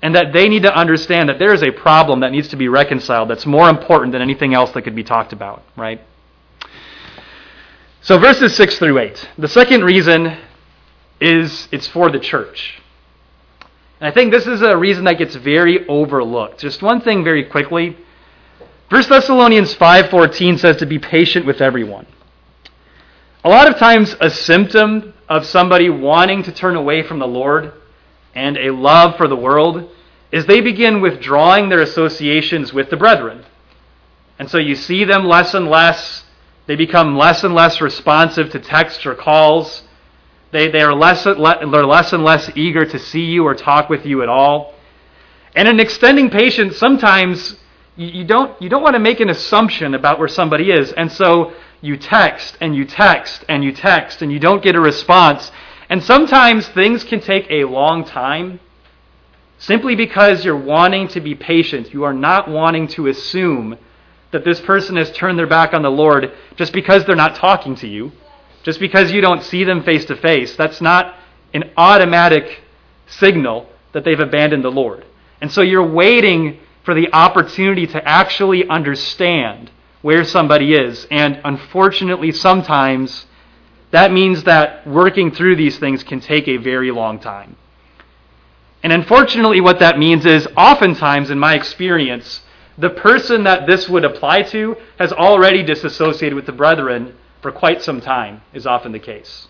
And 0.00 0.14
that 0.14 0.32
they 0.32 0.48
need 0.48 0.62
to 0.62 0.72
understand 0.72 1.28
that 1.28 1.40
there 1.40 1.52
is 1.52 1.62
a 1.62 1.72
problem 1.72 2.20
that 2.20 2.30
needs 2.30 2.48
to 2.48 2.56
be 2.56 2.68
reconciled 2.68 3.28
that's 3.28 3.46
more 3.46 3.68
important 3.68 4.12
than 4.12 4.22
anything 4.22 4.54
else 4.54 4.70
that 4.72 4.82
could 4.82 4.94
be 4.94 5.02
talked 5.02 5.32
about, 5.32 5.64
right? 5.76 6.00
So, 8.00 8.16
verses 8.16 8.54
6 8.54 8.78
through 8.78 8.98
8. 8.98 9.28
The 9.38 9.48
second 9.48 9.82
reason 9.82 10.38
is 11.20 11.66
it's 11.72 11.88
for 11.88 12.10
the 12.10 12.20
church. 12.20 12.77
And 14.00 14.08
I 14.08 14.12
think 14.12 14.32
this 14.32 14.46
is 14.46 14.62
a 14.62 14.76
reason 14.76 15.04
that 15.04 15.18
gets 15.18 15.34
very 15.34 15.86
overlooked. 15.88 16.60
Just 16.60 16.82
one 16.82 17.00
thing 17.00 17.24
very 17.24 17.44
quickly. 17.44 17.96
1 18.90 19.02
Thessalonians 19.08 19.74
5:14 19.74 20.58
says 20.58 20.76
to 20.76 20.86
be 20.86 20.98
patient 20.98 21.44
with 21.44 21.60
everyone. 21.60 22.06
A 23.44 23.48
lot 23.48 23.68
of 23.68 23.76
times 23.76 24.16
a 24.20 24.30
symptom 24.30 25.14
of 25.28 25.44
somebody 25.44 25.90
wanting 25.90 26.42
to 26.44 26.52
turn 26.52 26.76
away 26.76 27.02
from 27.02 27.18
the 27.18 27.26
Lord 27.26 27.72
and 28.34 28.56
a 28.56 28.70
love 28.70 29.16
for 29.16 29.28
the 29.28 29.36
world 29.36 29.90
is 30.30 30.46
they 30.46 30.60
begin 30.60 31.00
withdrawing 31.00 31.68
their 31.68 31.80
associations 31.80 32.72
with 32.72 32.90
the 32.90 32.96
brethren. 32.96 33.44
And 34.38 34.48
so 34.50 34.58
you 34.58 34.74
see 34.74 35.04
them 35.04 35.24
less 35.24 35.54
and 35.54 35.68
less. 35.68 36.24
They 36.66 36.76
become 36.76 37.16
less 37.16 37.42
and 37.44 37.54
less 37.54 37.80
responsive 37.80 38.50
to 38.50 38.58
texts 38.58 39.04
or 39.06 39.14
calls. 39.14 39.82
They, 40.50 40.70
they 40.70 40.80
are 40.80 40.94
less, 40.94 41.24
they're 41.24 41.36
less 41.36 42.12
and 42.12 42.24
less 42.24 42.50
eager 42.54 42.84
to 42.84 42.98
see 42.98 43.24
you 43.24 43.44
or 43.44 43.54
talk 43.54 43.88
with 43.88 44.06
you 44.06 44.22
at 44.22 44.28
all. 44.28 44.74
And 45.54 45.68
in 45.68 45.80
extending 45.80 46.30
patience, 46.30 46.76
sometimes 46.78 47.56
you 47.96 48.24
don't, 48.24 48.60
you 48.62 48.68
don't 48.68 48.82
want 48.82 48.94
to 48.94 49.00
make 49.00 49.20
an 49.20 49.28
assumption 49.28 49.94
about 49.94 50.18
where 50.18 50.28
somebody 50.28 50.70
is. 50.70 50.92
And 50.92 51.10
so 51.10 51.52
you 51.80 51.96
text 51.96 52.56
and 52.60 52.74
you 52.74 52.84
text 52.84 53.44
and 53.48 53.62
you 53.62 53.72
text 53.72 54.22
and 54.22 54.32
you 54.32 54.38
don't 54.38 54.62
get 54.62 54.74
a 54.74 54.80
response. 54.80 55.50
And 55.90 56.02
sometimes 56.02 56.68
things 56.68 57.04
can 57.04 57.20
take 57.20 57.50
a 57.50 57.64
long 57.64 58.04
time 58.04 58.60
simply 59.58 59.96
because 59.96 60.44
you're 60.44 60.56
wanting 60.56 61.08
to 61.08 61.20
be 61.20 61.34
patient. 61.34 61.92
You 61.92 62.04
are 62.04 62.14
not 62.14 62.48
wanting 62.48 62.88
to 62.88 63.08
assume 63.08 63.76
that 64.30 64.44
this 64.44 64.60
person 64.60 64.96
has 64.96 65.10
turned 65.12 65.38
their 65.38 65.46
back 65.46 65.74
on 65.74 65.82
the 65.82 65.90
Lord 65.90 66.32
just 66.56 66.72
because 66.72 67.04
they're 67.04 67.16
not 67.16 67.34
talking 67.34 67.74
to 67.76 67.88
you. 67.88 68.12
Just 68.68 68.80
because 68.80 69.10
you 69.10 69.22
don't 69.22 69.42
see 69.42 69.64
them 69.64 69.82
face 69.82 70.04
to 70.04 70.14
face, 70.14 70.54
that's 70.54 70.82
not 70.82 71.14
an 71.54 71.70
automatic 71.78 72.60
signal 73.06 73.66
that 73.92 74.04
they've 74.04 74.20
abandoned 74.20 74.62
the 74.62 74.70
Lord. 74.70 75.06
And 75.40 75.50
so 75.50 75.62
you're 75.62 75.90
waiting 75.90 76.60
for 76.84 76.92
the 76.92 77.10
opportunity 77.14 77.86
to 77.86 78.06
actually 78.06 78.68
understand 78.68 79.70
where 80.02 80.22
somebody 80.22 80.74
is. 80.74 81.06
And 81.10 81.40
unfortunately, 81.44 82.30
sometimes 82.30 83.24
that 83.90 84.12
means 84.12 84.44
that 84.44 84.86
working 84.86 85.30
through 85.30 85.56
these 85.56 85.78
things 85.78 86.04
can 86.04 86.20
take 86.20 86.46
a 86.46 86.58
very 86.58 86.90
long 86.90 87.20
time. 87.20 87.56
And 88.82 88.92
unfortunately, 88.92 89.62
what 89.62 89.78
that 89.78 89.98
means 89.98 90.26
is 90.26 90.46
oftentimes, 90.58 91.30
in 91.30 91.38
my 91.38 91.54
experience, 91.54 92.42
the 92.76 92.90
person 92.90 93.44
that 93.44 93.66
this 93.66 93.88
would 93.88 94.04
apply 94.04 94.42
to 94.42 94.76
has 94.98 95.10
already 95.10 95.62
disassociated 95.62 96.34
with 96.34 96.44
the 96.44 96.52
brethren 96.52 97.14
for 97.40 97.52
quite 97.52 97.82
some 97.82 98.00
time 98.00 98.42
is 98.52 98.66
often 98.66 98.92
the 98.92 98.98
case. 98.98 99.46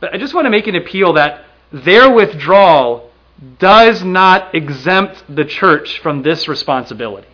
But 0.00 0.14
I 0.14 0.18
just 0.18 0.34
want 0.34 0.46
to 0.46 0.50
make 0.50 0.66
an 0.66 0.74
appeal 0.74 1.14
that 1.14 1.44
their 1.72 2.10
withdrawal 2.10 3.10
does 3.58 4.02
not 4.02 4.54
exempt 4.54 5.24
the 5.34 5.44
church 5.44 5.98
from 6.00 6.22
this 6.22 6.48
responsibility. 6.48 7.28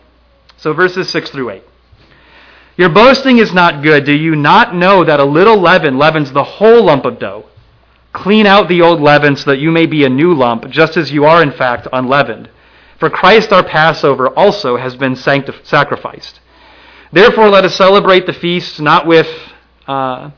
So, 0.57 0.73
verses 0.73 1.09
6 1.09 1.29
through 1.29 1.49
8. 1.51 1.63
Your 2.77 2.89
boasting 2.89 3.39
is 3.39 3.53
not 3.53 3.83
good. 3.83 4.05
Do 4.05 4.13
you 4.13 4.35
not 4.35 4.75
know 4.75 5.03
that 5.03 5.19
a 5.19 5.25
little 5.25 5.59
leaven 5.59 5.97
leavens 5.97 6.31
the 6.31 6.43
whole 6.43 6.85
lump 6.85 7.05
of 7.05 7.19
dough? 7.19 7.45
Clean 8.13 8.45
out 8.45 8.67
the 8.67 8.81
old 8.81 9.01
leaven 9.01 9.35
so 9.35 9.51
that 9.51 9.59
you 9.59 9.71
may 9.71 9.85
be 9.85 10.03
a 10.03 10.09
new 10.09 10.33
lump, 10.33 10.69
just 10.69 10.95
as 10.95 11.11
you 11.11 11.25
are, 11.25 11.41
in 11.41 11.51
fact, 11.51 11.87
unleavened. 11.91 12.49
For 12.99 13.09
Christ 13.09 13.51
our 13.51 13.63
Passover 13.63 14.29
also 14.29 14.77
has 14.77 14.95
been 14.95 15.13
sanctif- 15.13 15.65
sacrificed. 15.65 16.39
Therefore, 17.11 17.49
let 17.49 17.63
us 17.63 17.75
celebrate 17.75 18.25
the 18.25 18.33
feast 18.33 18.79
not 18.81 19.07
with, 19.07 19.27
uh, 19.87 20.31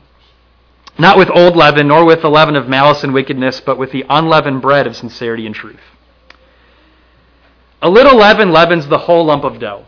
not 0.98 1.18
with 1.18 1.30
old 1.30 1.56
leaven, 1.56 1.88
nor 1.88 2.04
with 2.04 2.22
the 2.22 2.30
leaven 2.30 2.56
of 2.56 2.68
malice 2.68 3.02
and 3.02 3.12
wickedness, 3.12 3.60
but 3.60 3.78
with 3.78 3.90
the 3.92 4.04
unleavened 4.08 4.62
bread 4.62 4.86
of 4.86 4.96
sincerity 4.96 5.46
and 5.46 5.54
truth. 5.54 5.80
A 7.82 7.90
little 7.90 8.16
leaven 8.16 8.52
leavens 8.52 8.86
the 8.86 8.98
whole 8.98 9.24
lump 9.26 9.44
of 9.44 9.58
dough. 9.58 9.86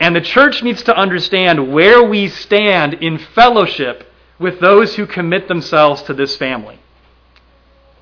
And 0.00 0.16
the 0.16 0.20
church 0.20 0.62
needs 0.62 0.82
to 0.84 0.96
understand 0.96 1.72
where 1.72 2.02
we 2.02 2.28
stand 2.28 2.94
in 2.94 3.18
fellowship 3.18 4.12
with 4.38 4.58
those 4.60 4.96
who 4.96 5.06
commit 5.06 5.46
themselves 5.46 6.02
to 6.02 6.12
this 6.12 6.36
family. 6.36 6.80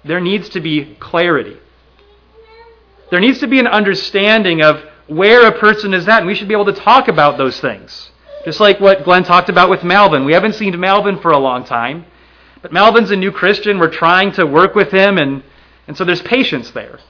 There 0.02 0.20
needs 0.20 0.48
to 0.50 0.60
be 0.60 0.96
clarity. 0.98 1.58
There 3.10 3.20
needs 3.20 3.40
to 3.40 3.46
be 3.46 3.58
an 3.60 3.66
understanding 3.66 4.62
of 4.62 4.82
where 5.10 5.44
a 5.48 5.58
person 5.58 5.92
is 5.92 6.06
at, 6.06 6.18
and 6.18 6.26
we 6.28 6.36
should 6.36 6.46
be 6.46 6.54
able 6.54 6.72
to 6.72 6.72
talk 6.72 7.08
about 7.08 7.36
those 7.36 7.58
things. 7.58 8.12
Just 8.44 8.60
like 8.60 8.78
what 8.78 9.02
Glenn 9.02 9.24
talked 9.24 9.48
about 9.48 9.68
with 9.68 9.82
Malvin. 9.82 10.24
We 10.24 10.32
haven't 10.32 10.54
seen 10.54 10.78
Malvin 10.78 11.18
for 11.18 11.32
a 11.32 11.38
long 11.38 11.64
time, 11.64 12.06
but 12.62 12.72
Malvin's 12.72 13.10
a 13.10 13.16
new 13.16 13.32
Christian. 13.32 13.80
We're 13.80 13.90
trying 13.90 14.30
to 14.32 14.46
work 14.46 14.76
with 14.76 14.92
him, 14.92 15.18
and, 15.18 15.42
and 15.88 15.96
so 15.96 16.04
there's 16.04 16.22
patience 16.22 16.70
there. 16.70 17.00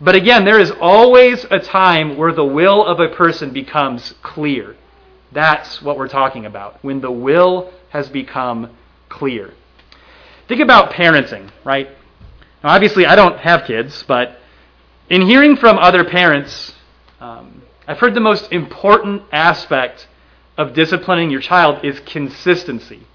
But 0.00 0.16
again, 0.16 0.44
there 0.44 0.58
is 0.58 0.72
always 0.80 1.44
a 1.48 1.60
time 1.60 2.16
where 2.16 2.32
the 2.32 2.44
will 2.44 2.84
of 2.84 2.98
a 2.98 3.08
person 3.08 3.52
becomes 3.52 4.14
clear. 4.20 4.76
That's 5.30 5.80
what 5.80 5.96
we're 5.96 6.08
talking 6.08 6.44
about, 6.44 6.82
when 6.82 7.00
the 7.00 7.12
will 7.12 7.72
has 7.90 8.08
become 8.08 8.76
clear. 9.08 9.54
Think 10.48 10.60
about 10.60 10.90
parenting, 10.90 11.52
right? 11.64 11.88
Now, 12.64 12.70
obviously, 12.70 13.06
I 13.06 13.14
don't 13.14 13.38
have 13.38 13.64
kids, 13.64 14.02
but 14.08 14.40
in 15.08 15.22
hearing 15.22 15.56
from 15.56 15.78
other 15.78 16.04
parents, 16.04 16.74
um, 17.20 17.62
I've 17.86 17.98
heard 17.98 18.14
the 18.14 18.20
most 18.20 18.52
important 18.52 19.22
aspect 19.32 20.08
of 20.56 20.74
disciplining 20.74 21.30
your 21.30 21.40
child 21.40 21.84
is 21.84 22.00
consistency. 22.00 23.06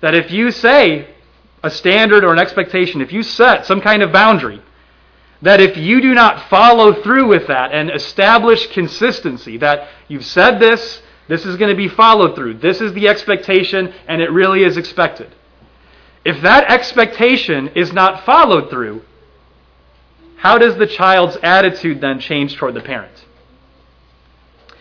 That 0.00 0.14
if 0.14 0.30
you 0.30 0.50
say 0.50 1.08
a 1.62 1.70
standard 1.70 2.24
or 2.24 2.32
an 2.32 2.38
expectation, 2.38 3.00
if 3.00 3.12
you 3.12 3.22
set 3.22 3.66
some 3.66 3.80
kind 3.80 4.02
of 4.02 4.12
boundary, 4.12 4.62
that 5.42 5.60
if 5.60 5.76
you 5.76 6.00
do 6.00 6.14
not 6.14 6.48
follow 6.48 7.02
through 7.02 7.28
with 7.28 7.46
that 7.48 7.72
and 7.72 7.90
establish 7.90 8.66
consistency, 8.68 9.58
that 9.58 9.88
you've 10.08 10.24
said 10.24 10.58
this, 10.58 11.02
this 11.28 11.44
is 11.44 11.56
going 11.56 11.70
to 11.70 11.76
be 11.76 11.88
followed 11.88 12.34
through, 12.34 12.54
this 12.54 12.80
is 12.80 12.92
the 12.94 13.08
expectation, 13.08 13.92
and 14.08 14.22
it 14.22 14.32
really 14.32 14.64
is 14.64 14.76
expected. 14.76 15.34
If 16.24 16.42
that 16.42 16.70
expectation 16.70 17.68
is 17.68 17.92
not 17.92 18.24
followed 18.24 18.70
through, 18.70 19.02
how 20.36 20.58
does 20.58 20.76
the 20.76 20.86
child's 20.86 21.36
attitude 21.42 22.00
then 22.00 22.20
change 22.20 22.56
toward 22.56 22.74
the 22.74 22.80
parent? 22.80 23.24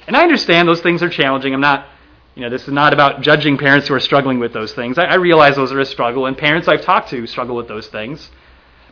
And 0.08 0.15
I 0.15 0.24
understand 0.24 0.67
those 0.67 0.82
things 0.82 1.04
are 1.04 1.10
challenging. 1.10 1.54
I'm 1.54 1.62
not, 1.62 1.88
you 2.34 2.41
know, 2.41 2.50
this 2.50 2.63
is 2.63 2.74
not 2.74 2.93
about 2.93 3.22
judging 3.22 3.58
parents 3.58 3.88
who 3.88 3.93
are 3.93 4.00
struggling 4.00 4.39
with 4.39 4.54
those 4.54 4.74
things. 4.74 4.98
I, 4.98 5.04
I 5.04 5.15
realize 5.15 5.56
those 5.56 5.72
are 5.74 5.80
a 5.80 5.86
struggle, 5.86 6.26
and 6.26 6.38
parents 6.38 6.67
I've 6.67 6.82
talked 6.82 7.10
to 7.10 7.28
struggle 7.28 7.56
with 7.56 7.67
those 7.67 7.88
things. 7.88 8.32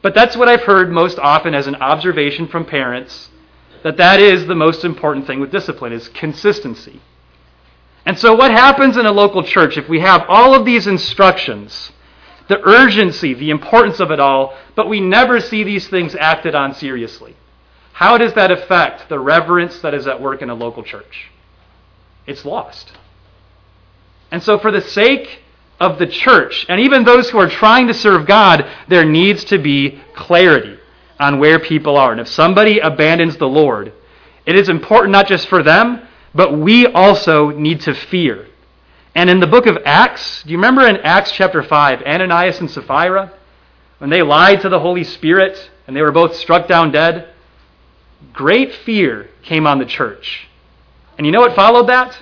But 0.01 0.13
that's 0.13 0.37
what 0.37 0.47
I've 0.47 0.63
heard 0.63 0.91
most 0.91 1.17
often 1.17 1.55
as 1.55 1.67
an 1.67 1.75
observation 1.75 2.47
from 2.47 2.65
parents 2.65 3.29
that 3.85 3.97
that 3.97 4.19
is 4.19 4.47
the 4.47 4.55
most 4.55 4.83
important 4.83 5.27
thing 5.27 5.39
with 5.39 5.51
discipline 5.51 5.93
is 5.93 6.07
consistency. 6.09 6.99
And 8.05 8.17
so 8.17 8.35
what 8.35 8.49
happens 8.49 8.97
in 8.97 9.05
a 9.05 9.11
local 9.11 9.43
church 9.43 9.77
if 9.77 9.87
we 9.87 9.99
have 9.99 10.25
all 10.27 10.55
of 10.55 10.65
these 10.65 10.87
instructions, 10.87 11.91
the 12.47 12.59
urgency, 12.67 13.35
the 13.35 13.51
importance 13.51 13.99
of 13.99 14.09
it 14.09 14.19
all, 14.19 14.57
but 14.75 14.89
we 14.89 14.99
never 14.99 15.39
see 15.39 15.63
these 15.63 15.87
things 15.87 16.15
acted 16.15 16.55
on 16.55 16.73
seriously? 16.73 17.35
How 17.95 18.17
does 18.17 18.33
that 18.33 18.51
affect 18.51 19.07
the 19.07 19.17
reverence 19.17 19.79
that 19.79 19.93
is 19.93 20.05
at 20.05 20.19
work 20.19 20.41
in 20.41 20.49
a 20.49 20.53
local 20.53 20.83
church? 20.83 21.31
It's 22.27 22.43
lost. 22.43 22.91
And 24.31 24.43
so, 24.43 24.59
for 24.59 24.69
the 24.69 24.81
sake 24.81 25.39
of 25.79 25.97
the 25.97 26.05
church, 26.05 26.65
and 26.67 26.81
even 26.81 27.05
those 27.05 27.29
who 27.29 27.37
are 27.37 27.49
trying 27.49 27.87
to 27.87 27.93
serve 27.93 28.27
God, 28.27 28.69
there 28.89 29.05
needs 29.05 29.45
to 29.45 29.57
be 29.57 30.01
clarity 30.13 30.77
on 31.21 31.39
where 31.39 31.57
people 31.57 31.95
are. 31.95 32.11
And 32.11 32.19
if 32.19 32.27
somebody 32.27 32.79
abandons 32.79 33.37
the 33.37 33.47
Lord, 33.47 33.93
it 34.45 34.57
is 34.57 34.67
important 34.67 35.13
not 35.13 35.29
just 35.29 35.47
for 35.47 35.63
them, 35.63 36.05
but 36.33 36.57
we 36.57 36.87
also 36.87 37.51
need 37.51 37.79
to 37.81 37.93
fear. 37.93 38.45
And 39.15 39.29
in 39.29 39.39
the 39.39 39.47
book 39.47 39.67
of 39.67 39.77
Acts, 39.85 40.43
do 40.43 40.49
you 40.49 40.57
remember 40.57 40.85
in 40.85 40.97
Acts 40.97 41.31
chapter 41.31 41.63
5, 41.63 42.01
Ananias 42.01 42.59
and 42.59 42.69
Sapphira, 42.69 43.31
when 43.99 44.09
they 44.09 44.21
lied 44.21 44.59
to 44.63 44.69
the 44.69 44.81
Holy 44.81 45.05
Spirit 45.05 45.71
and 45.87 45.95
they 45.95 46.01
were 46.01 46.11
both 46.11 46.35
struck 46.35 46.67
down 46.67 46.91
dead? 46.91 47.29
Great 48.33 48.73
fear 48.73 49.29
came 49.43 49.67
on 49.67 49.79
the 49.79 49.85
church. 49.85 50.47
And 51.17 51.25
you 51.25 51.31
know 51.31 51.41
what 51.41 51.55
followed 51.55 51.87
that? 51.87 52.17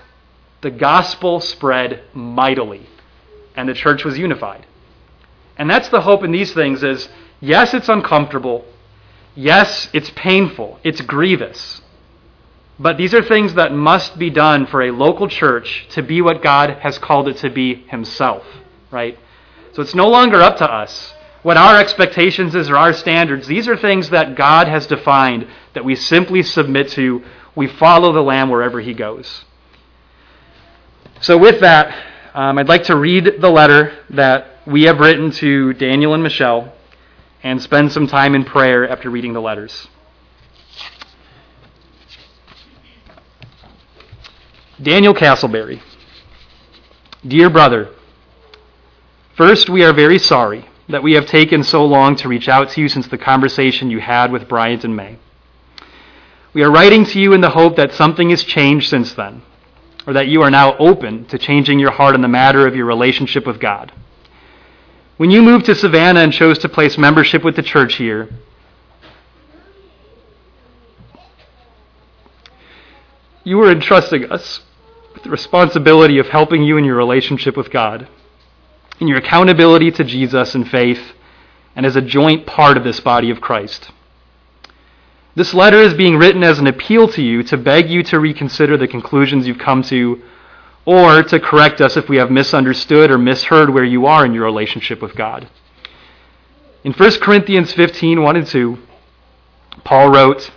The 0.61 0.71
gospel 0.71 1.39
spread 1.39 2.03
mightily, 2.13 2.87
and 3.55 3.67
the 3.67 3.73
church 3.73 4.05
was 4.05 4.17
unified. 4.17 4.65
And 5.57 5.69
that's 5.69 5.89
the 5.89 6.01
hope 6.01 6.23
in 6.23 6.31
these 6.31 6.53
things 6.53 6.83
is 6.83 7.09
yes, 7.39 7.73
it's 7.73 7.89
uncomfortable. 7.89 8.65
Yes, 9.35 9.89
it's 9.93 10.11
painful. 10.11 10.79
It's 10.83 11.01
grievous. 11.01 11.81
But 12.79 12.97
these 12.97 13.13
are 13.13 13.21
things 13.21 13.53
that 13.55 13.71
must 13.71 14.17
be 14.17 14.29
done 14.29 14.65
for 14.65 14.81
a 14.81 14.91
local 14.91 15.27
church 15.27 15.87
to 15.91 16.01
be 16.01 16.21
what 16.21 16.41
God 16.41 16.71
has 16.81 16.97
called 16.97 17.27
it 17.27 17.37
to 17.37 17.49
be 17.49 17.75
himself, 17.75 18.45
right? 18.89 19.17
So 19.73 19.81
it's 19.81 19.95
no 19.95 20.07
longer 20.07 20.41
up 20.41 20.57
to 20.57 20.71
us 20.71 21.13
what 21.43 21.57
our 21.57 21.77
expectations 21.77 22.55
is 22.55 22.69
or 22.69 22.77
our 22.77 22.93
standards. 22.93 23.47
These 23.47 23.67
are 23.67 23.77
things 23.77 24.09
that 24.09 24.35
God 24.35 24.67
has 24.67 24.87
defined 24.87 25.47
that 25.73 25.85
we 25.85 25.95
simply 25.95 26.43
submit 26.43 26.89
to. 26.89 27.23
We 27.55 27.67
follow 27.67 28.11
the 28.11 28.21
Lamb 28.21 28.49
wherever 28.49 28.81
he 28.81 28.93
goes. 28.93 29.45
So, 31.21 31.37
with 31.37 31.61
that, 31.61 31.95
um, 32.33 32.57
I'd 32.57 32.67
like 32.67 32.83
to 32.85 32.95
read 32.95 33.39
the 33.39 33.49
letter 33.49 33.93
that 34.11 34.59
we 34.65 34.83
have 34.83 34.99
written 34.99 35.31
to 35.31 35.73
Daniel 35.73 36.13
and 36.13 36.23
Michelle 36.23 36.73
and 37.43 37.61
spend 37.61 37.91
some 37.91 38.07
time 38.07 38.35
in 38.35 38.43
prayer 38.43 38.89
after 38.89 39.09
reading 39.09 39.33
the 39.33 39.41
letters. 39.41 39.87
Daniel 44.81 45.13
Castleberry. 45.13 45.81
Dear 47.25 47.49
brother, 47.49 47.89
first, 49.35 49.69
we 49.69 49.83
are 49.83 49.93
very 49.93 50.19
sorry 50.19 50.65
that 50.89 51.03
we 51.03 51.13
have 51.13 51.25
taken 51.25 51.63
so 51.63 51.85
long 51.85 52.15
to 52.17 52.27
reach 52.27 52.49
out 52.49 52.69
to 52.71 52.81
you 52.81 52.89
since 52.89 53.07
the 53.07 53.17
conversation 53.17 53.89
you 53.89 53.99
had 53.99 54.31
with 54.31 54.49
Bryant 54.49 54.83
and 54.83 54.95
May. 54.95 55.17
We 56.53 56.63
are 56.63 56.71
writing 56.71 57.05
to 57.05 57.19
you 57.19 57.33
in 57.33 57.41
the 57.41 57.49
hope 57.49 57.75
that 57.77 57.93
something 57.93 58.29
has 58.29 58.43
changed 58.43 58.89
since 58.89 59.13
then, 59.13 59.41
or 60.05 60.13
that 60.13 60.27
you 60.27 60.41
are 60.41 60.51
now 60.51 60.77
open 60.77 61.25
to 61.25 61.37
changing 61.37 61.79
your 61.79 61.91
heart 61.91 62.15
in 62.15 62.21
the 62.21 62.27
matter 62.27 62.67
of 62.67 62.75
your 62.75 62.85
relationship 62.85 63.47
with 63.47 63.59
God. 63.59 63.91
When 65.17 65.31
you 65.31 65.41
moved 65.41 65.65
to 65.65 65.75
Savannah 65.75 66.21
and 66.21 66.33
chose 66.33 66.59
to 66.59 66.69
place 66.69 66.97
membership 66.97 67.43
with 67.43 67.55
the 67.55 67.63
church 67.63 67.95
here, 67.95 68.29
you 73.43 73.57
were 73.57 73.71
entrusting 73.71 74.31
us 74.31 74.61
with 75.13 75.23
the 75.23 75.29
responsibility 75.29 76.19
of 76.19 76.27
helping 76.27 76.63
you 76.63 76.77
in 76.77 76.85
your 76.85 76.95
relationship 76.95 77.57
with 77.57 77.71
God 77.71 78.07
in 78.99 79.07
your 79.07 79.17
accountability 79.17 79.91
to 79.91 80.03
Jesus 80.03 80.55
and 80.55 80.69
faith, 80.69 81.13
and 81.75 81.85
as 81.85 81.95
a 81.95 82.01
joint 82.01 82.45
part 82.45 82.77
of 82.77 82.83
this 82.83 82.99
body 82.99 83.29
of 83.29 83.41
Christ. 83.41 83.91
This 85.35 85.53
letter 85.53 85.77
is 85.77 85.93
being 85.93 86.17
written 86.17 86.43
as 86.43 86.59
an 86.59 86.67
appeal 86.67 87.07
to 87.09 87.21
you 87.21 87.43
to 87.43 87.57
beg 87.57 87.89
you 87.89 88.03
to 88.03 88.19
reconsider 88.19 88.77
the 88.77 88.87
conclusions 88.87 89.47
you've 89.47 89.57
come 89.57 89.81
to, 89.83 90.21
or 90.85 91.23
to 91.23 91.39
correct 91.39 91.81
us 91.81 91.97
if 91.97 92.09
we 92.09 92.17
have 92.17 92.29
misunderstood 92.29 93.09
or 93.09 93.17
misheard 93.17 93.69
where 93.69 93.83
you 93.83 94.05
are 94.05 94.25
in 94.25 94.33
your 94.33 94.43
relationship 94.43 95.01
with 95.01 95.15
God. 95.15 95.47
In 96.83 96.93
1 96.93 97.19
Corinthians 97.21 97.73
15 97.73 98.21
1 98.21 98.35
and 98.35 98.45
2, 98.45 98.77
Paul 99.83 100.11
wrote, 100.11 100.51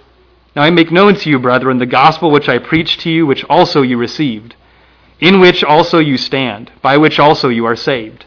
Now 0.55 0.63
I 0.63 0.71
make 0.71 0.91
known 0.91 1.15
to 1.15 1.31
you, 1.31 1.39
brethren, 1.39 1.79
the 1.79 1.87
gospel 1.87 2.31
which 2.31 2.49
I 2.49 2.59
preached 2.59 3.01
to 3.01 3.11
you, 3.11 3.27
which 3.27 3.45
also 3.45 3.83
you 3.83 3.97
received 3.97 4.57
in 5.21 5.41
which 5.41 5.65
also 5.65 5.99
you 5.99 6.17
stand, 6.17 6.71
by 6.83 6.97
which 6.97 7.19
also 7.19 7.49
you 7.49 7.65
are 7.65 7.77
saved, 7.77 8.27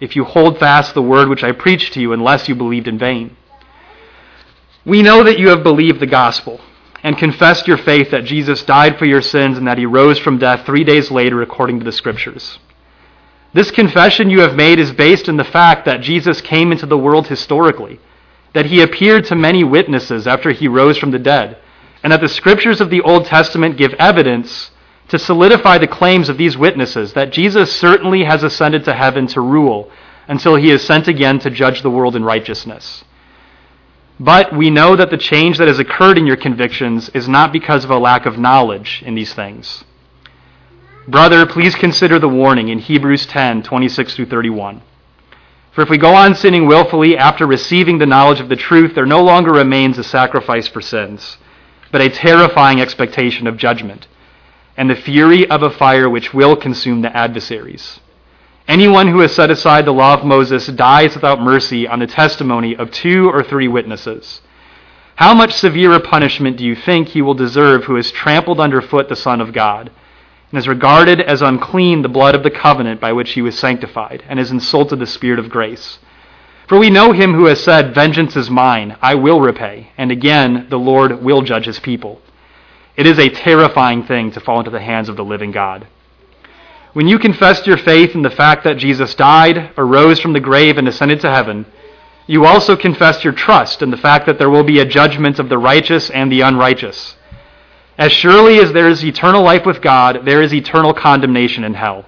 if 0.00 0.14
you 0.14 0.24
hold 0.24 0.58
fast 0.58 0.94
the 0.94 1.02
word 1.02 1.28
which 1.28 1.42
I 1.42 1.52
preached 1.52 1.94
to 1.94 2.00
you, 2.00 2.12
unless 2.12 2.48
you 2.48 2.54
believed 2.54 2.88
in 2.88 2.98
vain. 2.98 3.36
We 4.88 5.02
know 5.02 5.22
that 5.22 5.38
you 5.38 5.50
have 5.50 5.62
believed 5.62 6.00
the 6.00 6.06
gospel 6.06 6.62
and 7.02 7.18
confessed 7.18 7.68
your 7.68 7.76
faith 7.76 8.10
that 8.10 8.24
Jesus 8.24 8.62
died 8.62 8.98
for 8.98 9.04
your 9.04 9.20
sins 9.20 9.58
and 9.58 9.66
that 9.66 9.76
he 9.76 9.84
rose 9.84 10.18
from 10.18 10.38
death 10.38 10.64
three 10.64 10.82
days 10.82 11.10
later 11.10 11.42
according 11.42 11.78
to 11.78 11.84
the 11.84 11.92
Scriptures. 11.92 12.58
This 13.52 13.70
confession 13.70 14.30
you 14.30 14.40
have 14.40 14.56
made 14.56 14.78
is 14.78 14.90
based 14.92 15.28
in 15.28 15.36
the 15.36 15.44
fact 15.44 15.84
that 15.84 16.00
Jesus 16.00 16.40
came 16.40 16.72
into 16.72 16.86
the 16.86 16.96
world 16.96 17.26
historically, 17.26 18.00
that 18.54 18.64
he 18.64 18.80
appeared 18.80 19.26
to 19.26 19.36
many 19.36 19.62
witnesses 19.62 20.26
after 20.26 20.52
he 20.52 20.68
rose 20.68 20.96
from 20.96 21.10
the 21.10 21.18
dead, 21.18 21.58
and 22.02 22.10
that 22.10 22.22
the 22.22 22.26
Scriptures 22.26 22.80
of 22.80 22.88
the 22.88 23.02
Old 23.02 23.26
Testament 23.26 23.76
give 23.76 23.92
evidence 23.98 24.70
to 25.08 25.18
solidify 25.18 25.76
the 25.76 25.86
claims 25.86 26.30
of 26.30 26.38
these 26.38 26.56
witnesses 26.56 27.12
that 27.12 27.30
Jesus 27.30 27.70
certainly 27.76 28.24
has 28.24 28.42
ascended 28.42 28.84
to 28.84 28.94
heaven 28.94 29.26
to 29.26 29.42
rule 29.42 29.90
until 30.28 30.56
he 30.56 30.70
is 30.70 30.82
sent 30.82 31.08
again 31.08 31.38
to 31.40 31.50
judge 31.50 31.82
the 31.82 31.90
world 31.90 32.16
in 32.16 32.24
righteousness. 32.24 33.04
But 34.20 34.52
we 34.52 34.70
know 34.70 34.96
that 34.96 35.10
the 35.10 35.16
change 35.16 35.58
that 35.58 35.68
has 35.68 35.78
occurred 35.78 36.18
in 36.18 36.26
your 36.26 36.36
convictions 36.36 37.08
is 37.10 37.28
not 37.28 37.52
because 37.52 37.84
of 37.84 37.90
a 37.90 37.98
lack 37.98 38.26
of 38.26 38.38
knowledge 38.38 39.02
in 39.06 39.14
these 39.14 39.32
things. 39.32 39.84
Brother, 41.06 41.46
please 41.46 41.74
consider 41.74 42.18
the 42.18 42.28
warning 42.28 42.68
in 42.68 42.80
Hebrews 42.80 43.26
10 43.26 43.62
26 43.62 44.14
through 44.16 44.26
31. 44.26 44.82
For 45.72 45.82
if 45.82 45.88
we 45.88 45.98
go 45.98 46.14
on 46.14 46.34
sinning 46.34 46.66
willfully 46.66 47.16
after 47.16 47.46
receiving 47.46 47.98
the 47.98 48.06
knowledge 48.06 48.40
of 48.40 48.48
the 48.48 48.56
truth, 48.56 48.94
there 48.94 49.06
no 49.06 49.22
longer 49.22 49.52
remains 49.52 49.96
a 49.96 50.04
sacrifice 50.04 50.66
for 50.66 50.80
sins, 50.80 51.38
but 51.92 52.00
a 52.00 52.10
terrifying 52.10 52.80
expectation 52.80 53.46
of 53.46 53.56
judgment 53.56 54.08
and 54.76 54.90
the 54.90 54.96
fury 54.96 55.48
of 55.50 55.62
a 55.62 55.70
fire 55.70 56.08
which 56.08 56.32
will 56.34 56.56
consume 56.56 57.02
the 57.02 57.16
adversaries. 57.16 58.00
Anyone 58.68 59.08
who 59.08 59.20
has 59.20 59.34
set 59.34 59.50
aside 59.50 59.86
the 59.86 59.92
law 59.92 60.12
of 60.12 60.26
Moses 60.26 60.66
dies 60.66 61.14
without 61.14 61.40
mercy 61.40 61.88
on 61.88 62.00
the 62.00 62.06
testimony 62.06 62.76
of 62.76 62.90
two 62.90 63.30
or 63.30 63.42
three 63.42 63.66
witnesses. 63.66 64.42
How 65.16 65.34
much 65.34 65.54
severer 65.54 65.98
punishment 65.98 66.58
do 66.58 66.66
you 66.66 66.76
think 66.76 67.08
he 67.08 67.22
will 67.22 67.32
deserve 67.32 67.84
who 67.84 67.94
has 67.94 68.12
trampled 68.12 68.60
underfoot 68.60 69.08
the 69.08 69.16
Son 69.16 69.40
of 69.40 69.54
God, 69.54 69.90
and 70.50 70.58
has 70.58 70.68
regarded 70.68 71.18
as 71.18 71.40
unclean 71.40 72.02
the 72.02 72.10
blood 72.10 72.34
of 72.34 72.42
the 72.42 72.50
covenant 72.50 73.00
by 73.00 73.10
which 73.10 73.32
he 73.32 73.40
was 73.40 73.58
sanctified, 73.58 74.22
and 74.28 74.38
has 74.38 74.50
insulted 74.50 74.98
the 74.98 75.06
Spirit 75.06 75.38
of 75.38 75.48
grace? 75.48 75.98
For 76.66 76.78
we 76.78 76.90
know 76.90 77.12
him 77.12 77.32
who 77.32 77.46
has 77.46 77.64
said, 77.64 77.94
Vengeance 77.94 78.36
is 78.36 78.50
mine, 78.50 78.98
I 79.00 79.14
will 79.14 79.40
repay, 79.40 79.92
and 79.96 80.10
again 80.10 80.66
the 80.68 80.78
Lord 80.78 81.22
will 81.22 81.40
judge 81.40 81.64
his 81.64 81.80
people. 81.80 82.20
It 82.98 83.06
is 83.06 83.18
a 83.18 83.30
terrifying 83.30 84.02
thing 84.02 84.30
to 84.32 84.40
fall 84.40 84.58
into 84.58 84.70
the 84.70 84.78
hands 84.78 85.08
of 85.08 85.16
the 85.16 85.24
living 85.24 85.52
God. 85.52 85.86
When 86.94 87.06
you 87.06 87.18
confessed 87.18 87.66
your 87.66 87.76
faith 87.76 88.14
in 88.14 88.22
the 88.22 88.30
fact 88.30 88.64
that 88.64 88.78
Jesus 88.78 89.14
died, 89.14 89.72
arose 89.76 90.20
from 90.20 90.32
the 90.32 90.40
grave, 90.40 90.78
and 90.78 90.88
ascended 90.88 91.20
to 91.20 91.30
heaven, 91.30 91.66
you 92.26 92.44
also 92.44 92.76
confessed 92.76 93.24
your 93.24 93.32
trust 93.32 93.82
in 93.82 93.90
the 93.90 93.96
fact 93.96 94.26
that 94.26 94.38
there 94.38 94.50
will 94.50 94.64
be 94.64 94.80
a 94.80 94.84
judgment 94.84 95.38
of 95.38 95.48
the 95.48 95.58
righteous 95.58 96.10
and 96.10 96.30
the 96.30 96.42
unrighteous. 96.42 97.16
As 97.96 98.12
surely 98.12 98.58
as 98.58 98.72
there 98.72 98.88
is 98.88 99.04
eternal 99.04 99.42
life 99.42 99.66
with 99.66 99.82
God, 99.82 100.20
there 100.24 100.42
is 100.42 100.54
eternal 100.54 100.94
condemnation 100.94 101.64
in 101.64 101.74
hell. 101.74 102.04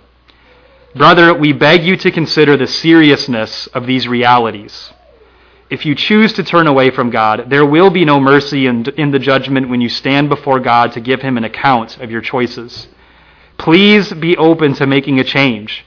Brother, 0.94 1.34
we 1.34 1.52
beg 1.52 1.84
you 1.84 1.96
to 1.96 2.10
consider 2.10 2.56
the 2.56 2.66
seriousness 2.66 3.66
of 3.68 3.86
these 3.86 4.08
realities. 4.08 4.92
If 5.70 5.86
you 5.86 5.94
choose 5.94 6.32
to 6.34 6.42
turn 6.42 6.66
away 6.66 6.90
from 6.90 7.10
God, 7.10 7.48
there 7.48 7.64
will 7.64 7.90
be 7.90 8.04
no 8.04 8.18
mercy 8.18 8.66
in, 8.66 8.84
in 8.96 9.10
the 9.10 9.18
judgment 9.18 9.68
when 9.68 9.80
you 9.80 9.88
stand 9.88 10.28
before 10.28 10.58
God 10.58 10.92
to 10.92 11.00
give 11.00 11.22
him 11.22 11.36
an 11.36 11.44
account 11.44 11.98
of 11.98 12.10
your 12.10 12.20
choices. 12.20 12.88
Please 13.60 14.10
be 14.14 14.38
open 14.38 14.72
to 14.72 14.86
making 14.86 15.20
a 15.20 15.24
change. 15.24 15.84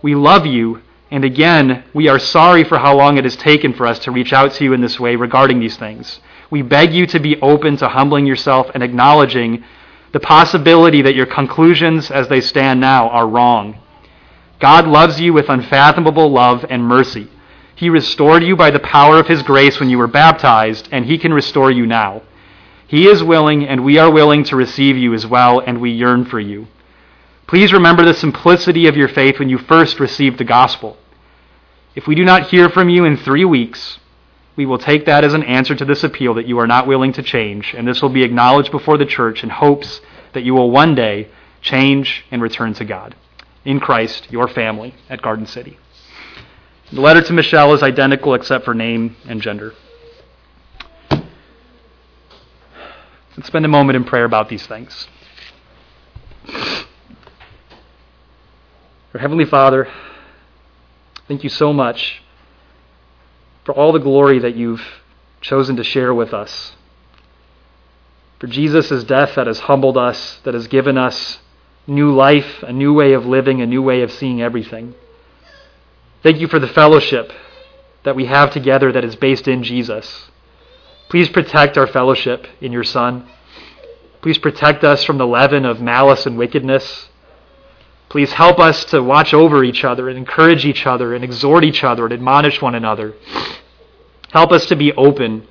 We 0.00 0.14
love 0.14 0.46
you, 0.46 0.80
and 1.10 1.22
again, 1.22 1.84
we 1.92 2.08
are 2.08 2.18
sorry 2.18 2.64
for 2.64 2.78
how 2.78 2.96
long 2.96 3.18
it 3.18 3.24
has 3.24 3.36
taken 3.36 3.74
for 3.74 3.86
us 3.86 3.98
to 4.00 4.10
reach 4.10 4.32
out 4.32 4.54
to 4.54 4.64
you 4.64 4.72
in 4.72 4.80
this 4.80 4.98
way 4.98 5.16
regarding 5.16 5.60
these 5.60 5.76
things. 5.76 6.18
We 6.50 6.62
beg 6.62 6.94
you 6.94 7.06
to 7.08 7.20
be 7.20 7.38
open 7.42 7.76
to 7.76 7.88
humbling 7.88 8.24
yourself 8.24 8.70
and 8.72 8.82
acknowledging 8.82 9.62
the 10.12 10.20
possibility 10.20 11.02
that 11.02 11.14
your 11.14 11.26
conclusions 11.26 12.10
as 12.10 12.26
they 12.28 12.40
stand 12.40 12.80
now 12.80 13.10
are 13.10 13.28
wrong. 13.28 13.78
God 14.58 14.88
loves 14.88 15.20
you 15.20 15.34
with 15.34 15.50
unfathomable 15.50 16.32
love 16.32 16.64
and 16.70 16.82
mercy. 16.82 17.28
He 17.74 17.90
restored 17.90 18.42
you 18.42 18.56
by 18.56 18.70
the 18.70 18.80
power 18.80 19.18
of 19.18 19.28
His 19.28 19.42
grace 19.42 19.78
when 19.78 19.90
you 19.90 19.98
were 19.98 20.06
baptized, 20.06 20.88
and 20.90 21.04
He 21.04 21.18
can 21.18 21.34
restore 21.34 21.70
you 21.70 21.84
now. 21.84 22.22
He 22.86 23.06
is 23.06 23.22
willing, 23.22 23.68
and 23.68 23.84
we 23.84 23.98
are 23.98 24.10
willing 24.10 24.42
to 24.44 24.56
receive 24.56 24.96
you 24.96 25.12
as 25.12 25.26
well, 25.26 25.60
and 25.60 25.82
we 25.82 25.90
yearn 25.90 26.24
for 26.24 26.40
you. 26.40 26.66
Please 27.50 27.72
remember 27.72 28.04
the 28.04 28.14
simplicity 28.14 28.86
of 28.86 28.96
your 28.96 29.08
faith 29.08 29.40
when 29.40 29.48
you 29.48 29.58
first 29.58 29.98
received 29.98 30.38
the 30.38 30.44
gospel. 30.44 30.96
If 31.96 32.06
we 32.06 32.14
do 32.14 32.24
not 32.24 32.50
hear 32.50 32.68
from 32.68 32.88
you 32.88 33.04
in 33.04 33.16
three 33.16 33.44
weeks, 33.44 33.98
we 34.54 34.66
will 34.66 34.78
take 34.78 35.04
that 35.06 35.24
as 35.24 35.34
an 35.34 35.42
answer 35.42 35.74
to 35.74 35.84
this 35.84 36.04
appeal 36.04 36.34
that 36.34 36.46
you 36.46 36.60
are 36.60 36.68
not 36.68 36.86
willing 36.86 37.12
to 37.14 37.24
change, 37.24 37.74
and 37.76 37.88
this 37.88 38.00
will 38.00 38.08
be 38.08 38.22
acknowledged 38.22 38.70
before 38.70 38.98
the 38.98 39.04
church 39.04 39.42
in 39.42 39.50
hopes 39.50 40.00
that 40.32 40.44
you 40.44 40.54
will 40.54 40.70
one 40.70 40.94
day 40.94 41.28
change 41.60 42.24
and 42.30 42.40
return 42.40 42.72
to 42.74 42.84
God. 42.84 43.16
In 43.64 43.80
Christ, 43.80 44.30
your 44.30 44.46
family 44.46 44.94
at 45.08 45.20
Garden 45.20 45.46
City. 45.46 45.76
The 46.92 47.00
letter 47.00 47.20
to 47.20 47.32
Michelle 47.32 47.74
is 47.74 47.82
identical 47.82 48.34
except 48.34 48.64
for 48.64 48.74
name 48.74 49.16
and 49.26 49.42
gender. 49.42 49.74
Let's 53.36 53.48
spend 53.48 53.64
a 53.64 53.68
moment 53.68 53.96
in 53.96 54.04
prayer 54.04 54.24
about 54.24 54.48
these 54.48 54.68
things. 54.68 55.08
Our 59.12 59.18
Heavenly 59.18 59.44
Father, 59.44 59.88
thank 61.26 61.42
you 61.42 61.50
so 61.50 61.72
much 61.72 62.22
for 63.64 63.74
all 63.74 63.90
the 63.90 63.98
glory 63.98 64.38
that 64.38 64.54
you've 64.54 64.84
chosen 65.40 65.74
to 65.76 65.82
share 65.82 66.14
with 66.14 66.32
us. 66.32 66.76
For 68.38 68.46
Jesus' 68.46 69.02
death 69.02 69.34
that 69.34 69.48
has 69.48 69.60
humbled 69.60 69.98
us, 69.98 70.38
that 70.44 70.54
has 70.54 70.68
given 70.68 70.96
us 70.96 71.40
new 71.88 72.14
life, 72.14 72.62
a 72.62 72.72
new 72.72 72.94
way 72.94 73.12
of 73.12 73.26
living, 73.26 73.60
a 73.60 73.66
new 73.66 73.82
way 73.82 74.02
of 74.02 74.12
seeing 74.12 74.40
everything. 74.40 74.94
Thank 76.22 76.38
you 76.38 76.46
for 76.46 76.60
the 76.60 76.68
fellowship 76.68 77.32
that 78.04 78.14
we 78.14 78.26
have 78.26 78.52
together 78.52 78.92
that 78.92 79.04
is 79.04 79.16
based 79.16 79.48
in 79.48 79.64
Jesus. 79.64 80.30
Please 81.08 81.28
protect 81.28 81.76
our 81.76 81.88
fellowship 81.88 82.46
in 82.60 82.70
your 82.70 82.84
Son. 82.84 83.28
Please 84.22 84.38
protect 84.38 84.84
us 84.84 85.02
from 85.02 85.18
the 85.18 85.26
leaven 85.26 85.64
of 85.64 85.80
malice 85.80 86.26
and 86.26 86.38
wickedness. 86.38 87.09
Please 88.10 88.32
help 88.32 88.58
us 88.58 88.84
to 88.86 89.00
watch 89.02 89.32
over 89.32 89.62
each 89.62 89.84
other 89.84 90.08
and 90.08 90.18
encourage 90.18 90.66
each 90.66 90.84
other 90.84 91.14
and 91.14 91.22
exhort 91.22 91.64
each 91.64 91.84
other 91.84 92.04
and 92.04 92.12
admonish 92.12 92.60
one 92.60 92.74
another. 92.74 93.14
Help 94.32 94.50
us 94.50 94.66
to 94.66 94.74
be 94.76 94.92
open 94.94 95.46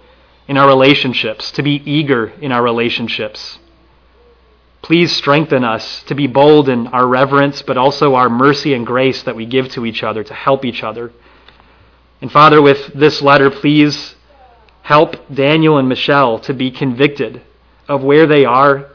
in 0.45 0.57
our 0.57 0.67
relationships, 0.67 1.51
to 1.51 1.63
be 1.63 1.81
eager 1.89 2.27
in 2.41 2.51
our 2.51 2.61
relationships. 2.61 3.59
Please 4.81 5.15
strengthen 5.15 5.63
us 5.63 6.03
to 6.03 6.15
be 6.15 6.27
bold 6.27 6.67
in 6.67 6.87
our 6.87 7.07
reverence, 7.07 7.61
but 7.61 7.77
also 7.77 8.15
our 8.15 8.29
mercy 8.29 8.73
and 8.73 8.85
grace 8.85 9.23
that 9.23 9.37
we 9.37 9.45
give 9.45 9.69
to 9.69 9.85
each 9.85 10.03
other 10.03 10.23
to 10.23 10.33
help 10.33 10.65
each 10.65 10.83
other. 10.83 11.13
And 12.21 12.29
Father, 12.29 12.61
with 12.61 12.93
this 12.93 13.21
letter, 13.21 13.49
please 13.49 14.15
help 14.81 15.15
Daniel 15.33 15.77
and 15.77 15.87
Michelle 15.87 16.39
to 16.39 16.53
be 16.53 16.71
convicted 16.71 17.41
of 17.87 18.03
where 18.03 18.27
they 18.27 18.43
are. 18.43 18.89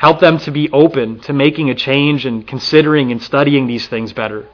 Help 0.00 0.18
them 0.18 0.38
to 0.38 0.50
be 0.50 0.70
open 0.70 1.20
to 1.20 1.32
making 1.34 1.68
a 1.68 1.74
change 1.74 2.24
and 2.24 2.48
considering 2.48 3.12
and 3.12 3.22
studying 3.22 3.66
these 3.66 3.86
things 3.86 4.14
better. 4.14 4.48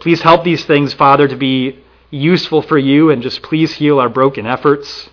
Please 0.00 0.22
help 0.22 0.42
these 0.42 0.64
things, 0.64 0.92
Father, 0.92 1.28
to 1.28 1.36
be 1.36 1.78
useful 2.10 2.60
for 2.60 2.76
you 2.76 3.10
and 3.10 3.22
just 3.22 3.42
please 3.42 3.74
heal 3.74 4.00
our 4.00 4.08
broken 4.08 4.48
efforts. 4.48 5.08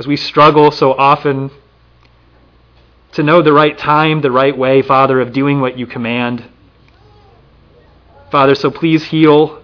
As 0.00 0.06
we 0.08 0.16
struggle 0.16 0.72
so 0.72 0.92
often 0.94 1.52
to 3.12 3.22
know 3.22 3.40
the 3.40 3.52
right 3.52 3.78
time, 3.78 4.20
the 4.20 4.32
right 4.32 4.58
way, 4.58 4.82
Father, 4.82 5.20
of 5.20 5.32
doing 5.32 5.60
what 5.60 5.78
you 5.78 5.86
command. 5.86 6.42
Father, 8.32 8.56
so 8.56 8.68
please 8.68 9.04
heal 9.04 9.62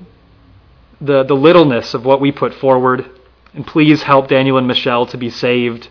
the, 1.00 1.24
the 1.24 1.34
littleness 1.34 1.92
of 1.92 2.04
what 2.04 2.20
we 2.20 2.30
put 2.30 2.54
forward, 2.54 3.10
and 3.52 3.66
please 3.66 4.04
help 4.04 4.28
Daniel 4.28 4.58
and 4.58 4.68
Michelle 4.68 5.06
to 5.06 5.16
be 5.16 5.28
saved. 5.28 5.88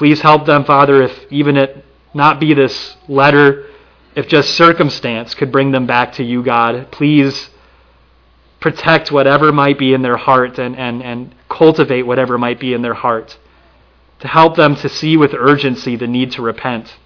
Please 0.00 0.22
help 0.22 0.46
them, 0.46 0.64
Father, 0.64 1.02
if 1.02 1.30
even 1.30 1.58
it 1.58 1.84
not 2.14 2.40
be 2.40 2.54
this 2.54 2.96
letter, 3.06 3.66
if 4.14 4.26
just 4.26 4.54
circumstance 4.54 5.34
could 5.34 5.52
bring 5.52 5.72
them 5.72 5.84
back 5.84 6.14
to 6.14 6.24
you, 6.24 6.42
God. 6.42 6.90
Please 6.90 7.50
protect 8.60 9.12
whatever 9.12 9.52
might 9.52 9.78
be 9.78 9.92
in 9.92 10.00
their 10.00 10.16
heart 10.16 10.58
and, 10.58 10.74
and, 10.74 11.02
and 11.02 11.34
cultivate 11.50 12.04
whatever 12.04 12.38
might 12.38 12.58
be 12.58 12.72
in 12.72 12.80
their 12.80 12.94
heart 12.94 13.36
to 14.20 14.26
help 14.26 14.56
them 14.56 14.74
to 14.76 14.88
see 14.88 15.18
with 15.18 15.34
urgency 15.34 15.96
the 15.96 16.06
need 16.06 16.32
to 16.32 16.40
repent. 16.40 16.96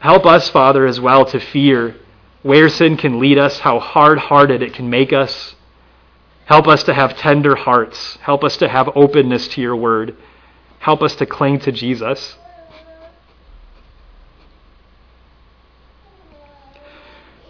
Help 0.00 0.26
us, 0.26 0.48
Father, 0.50 0.84
as 0.84 0.98
well 0.98 1.24
to 1.26 1.38
fear 1.38 1.94
where 2.42 2.68
sin 2.68 2.96
can 2.96 3.20
lead 3.20 3.38
us, 3.38 3.60
how 3.60 3.78
hard 3.78 4.18
hearted 4.18 4.62
it 4.62 4.74
can 4.74 4.90
make 4.90 5.12
us. 5.12 5.54
Help 6.46 6.66
us 6.66 6.82
to 6.82 6.92
have 6.92 7.16
tender 7.16 7.54
hearts. 7.54 8.16
Help 8.16 8.42
us 8.42 8.56
to 8.56 8.68
have 8.68 8.90
openness 8.96 9.46
to 9.46 9.60
your 9.60 9.76
word. 9.76 10.16
Help 10.82 11.02
us 11.02 11.16
to 11.16 11.26
cling 11.26 11.58
to 11.60 11.72
Jesus. 11.72 12.36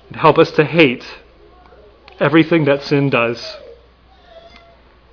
And 0.08 0.16
help 0.16 0.38
us 0.38 0.50
to 0.52 0.64
hate 0.64 1.04
everything 2.20 2.64
that 2.66 2.82
sin 2.82 3.10
does. 3.10 3.56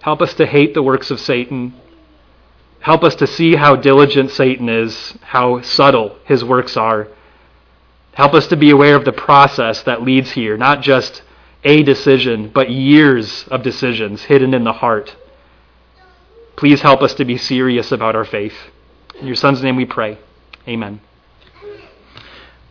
Help 0.02 0.22
us 0.22 0.34
to 0.36 0.46
hate 0.46 0.74
the 0.74 0.84
works 0.84 1.12
of 1.12 1.20
Satan 1.20 1.74
Help 2.80 3.04
us 3.04 3.16
to 3.16 3.28
see 3.28 3.56
how 3.56 3.76
diligent 3.76 4.32
Satan 4.32 4.70
is, 4.70 5.14
how 5.22 5.62
subtle 5.62 6.18
his 6.24 6.46
works 6.46 6.78
are. 6.78 7.08
Help 8.14 8.34
us 8.34 8.48
to 8.48 8.56
be 8.56 8.70
aware 8.70 8.96
of 8.96 9.06
the 9.06 9.12
process 9.12 9.84
that 9.84 10.02
leads 10.02 10.32
here, 10.32 10.58
not 10.58 10.82
just 10.82 11.22
a 11.64 11.84
decision, 11.84 12.50
but 12.50 12.72
years 12.72 13.46
of 13.50 13.64
decisions 13.64 14.24
hidden 14.24 14.54
in 14.54 14.64
the 14.64 14.74
heart. 14.74 15.16
Please 16.60 16.82
help 16.82 17.02
us 17.02 17.14
to 17.14 17.24
be 17.24 17.38
serious 17.38 17.94
about 17.94 18.18
our 18.18 18.26
faith. 18.26 18.54
In 19.22 19.28
your 19.28 19.38
Son's 19.38 19.64
name 19.64 19.78
we 19.78 19.86
pray. 19.86 20.18
Amen. 20.68 21.00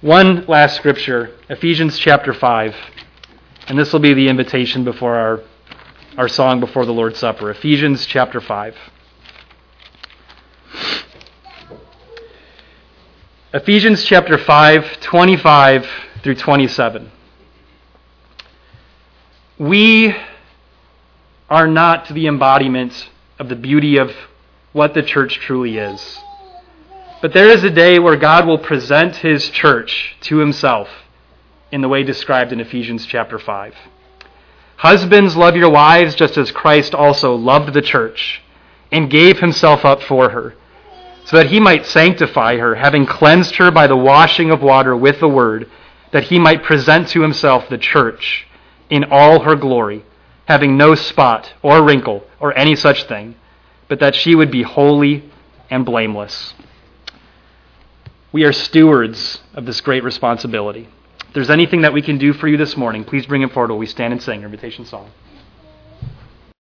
One 0.03 0.44
last 0.44 0.77
scripture, 0.77 1.35
Ephesians 1.48 1.98
chapter 1.98 2.35
5. 2.35 2.77
And 3.68 3.79
this 3.79 3.90
will 3.90 4.01
be 4.01 4.12
the 4.12 4.29
invitation 4.29 4.85
before 4.85 5.14
our, 5.14 5.40
our 6.18 6.29
song 6.29 6.61
before 6.61 6.85
the 6.85 6.92
Lord's 6.92 7.18
Supper. 7.18 7.51
Ephesians 7.51 8.05
chapter 8.05 8.42
5. 8.42 8.77
Ephesians 13.55 14.05
chapter 14.05 14.37
5, 14.37 15.01
25 15.01 15.88
through 16.22 16.35
27. 16.35 17.11
We 19.59 20.14
are 21.48 21.66
not 21.66 22.09
the 22.09 22.27
embodiment 22.27 23.09
of 23.38 23.48
the 23.48 23.57
beauty 23.57 23.96
of 23.96 24.12
what 24.72 24.94
the 24.94 25.03
church 25.03 25.40
truly 25.40 25.79
is. 25.79 26.18
But 27.20 27.33
there 27.33 27.48
is 27.48 27.64
a 27.64 27.70
day 27.70 27.98
where 27.98 28.16
God 28.16 28.46
will 28.46 28.59
present 28.59 29.16
his 29.16 29.48
church 29.51 30.16
to 30.22 30.38
himself 30.38 30.88
in 31.72 31.81
the 31.81 31.88
way 31.88 32.03
described 32.03 32.53
in 32.53 32.61
Ephesians 32.61 33.07
chapter 33.07 33.38
5. 33.38 33.74
Husbands, 34.77 35.37
love 35.37 35.56
your 35.56 35.71
wives 35.71 36.15
just 36.15 36.38
as 36.38 36.52
Christ 36.52 36.94
also 36.94 37.35
loved 37.35 37.75
the 37.75 37.83
church 37.83 38.40
and 38.92 39.10
gave 39.10 39.40
himself 39.40 39.85
up 39.85 40.02
for 40.02 40.31
her 40.31 40.54
so 41.29 41.37
that 41.37 41.48
he 41.48 41.60
might 41.60 41.85
sanctify 41.85 42.56
her, 42.56 42.77
having 42.77 43.04
cleansed 43.04 43.56
her 43.56 43.71
by 43.71 43.87
the 43.87 43.96
washing 43.96 44.50
of 44.50 44.62
water 44.62 44.96
with 44.96 45.21
the 45.21 45.29
word, 45.29 45.71
that 46.10 46.25
he 46.25 46.38
might 46.38 46.62
present 46.62 47.06
to 47.06 47.21
himself 47.21 47.69
the 47.69 47.77
church 47.77 48.46
in 48.88 49.04
all 49.10 49.40
her 49.40 49.54
glory, 49.54 50.02
having 50.49 50.79
no 50.79 50.94
spot 50.94 51.53
or 51.63 51.85
wrinkle 51.85 52.25
or 52.40 52.57
any 52.57 52.75
such 52.75 53.05
thing, 53.05 53.37
but 53.87 54.01
that 54.01 54.15
she 54.15 54.35
would 54.35 54.51
be 54.51 54.63
holy 54.63 55.23
and 55.69 55.85
blameless. 55.85 56.55
We 58.33 58.44
are 58.44 58.53
stewards 58.53 59.42
of 59.53 59.67
this 59.67 59.83
great 59.83 60.03
responsibility. 60.03 60.88
If 61.27 61.35
there's 61.35 61.51
anything 61.51 61.83
that 61.83 61.92
we 61.92 62.01
can 62.01 62.17
do 62.17 62.33
for 62.33 62.49
you 62.49 62.57
this 62.57 62.79
morning, 62.79 63.05
please 63.05 63.27
bring 63.27 63.42
it 63.42 63.53
forward 63.53 63.71
while 63.71 63.79
we 63.79 63.85
stand 63.85 64.15
and 64.15 64.23
sing 64.23 64.40
our 64.40 64.46
invitation 64.46 64.87
song. 64.87 65.11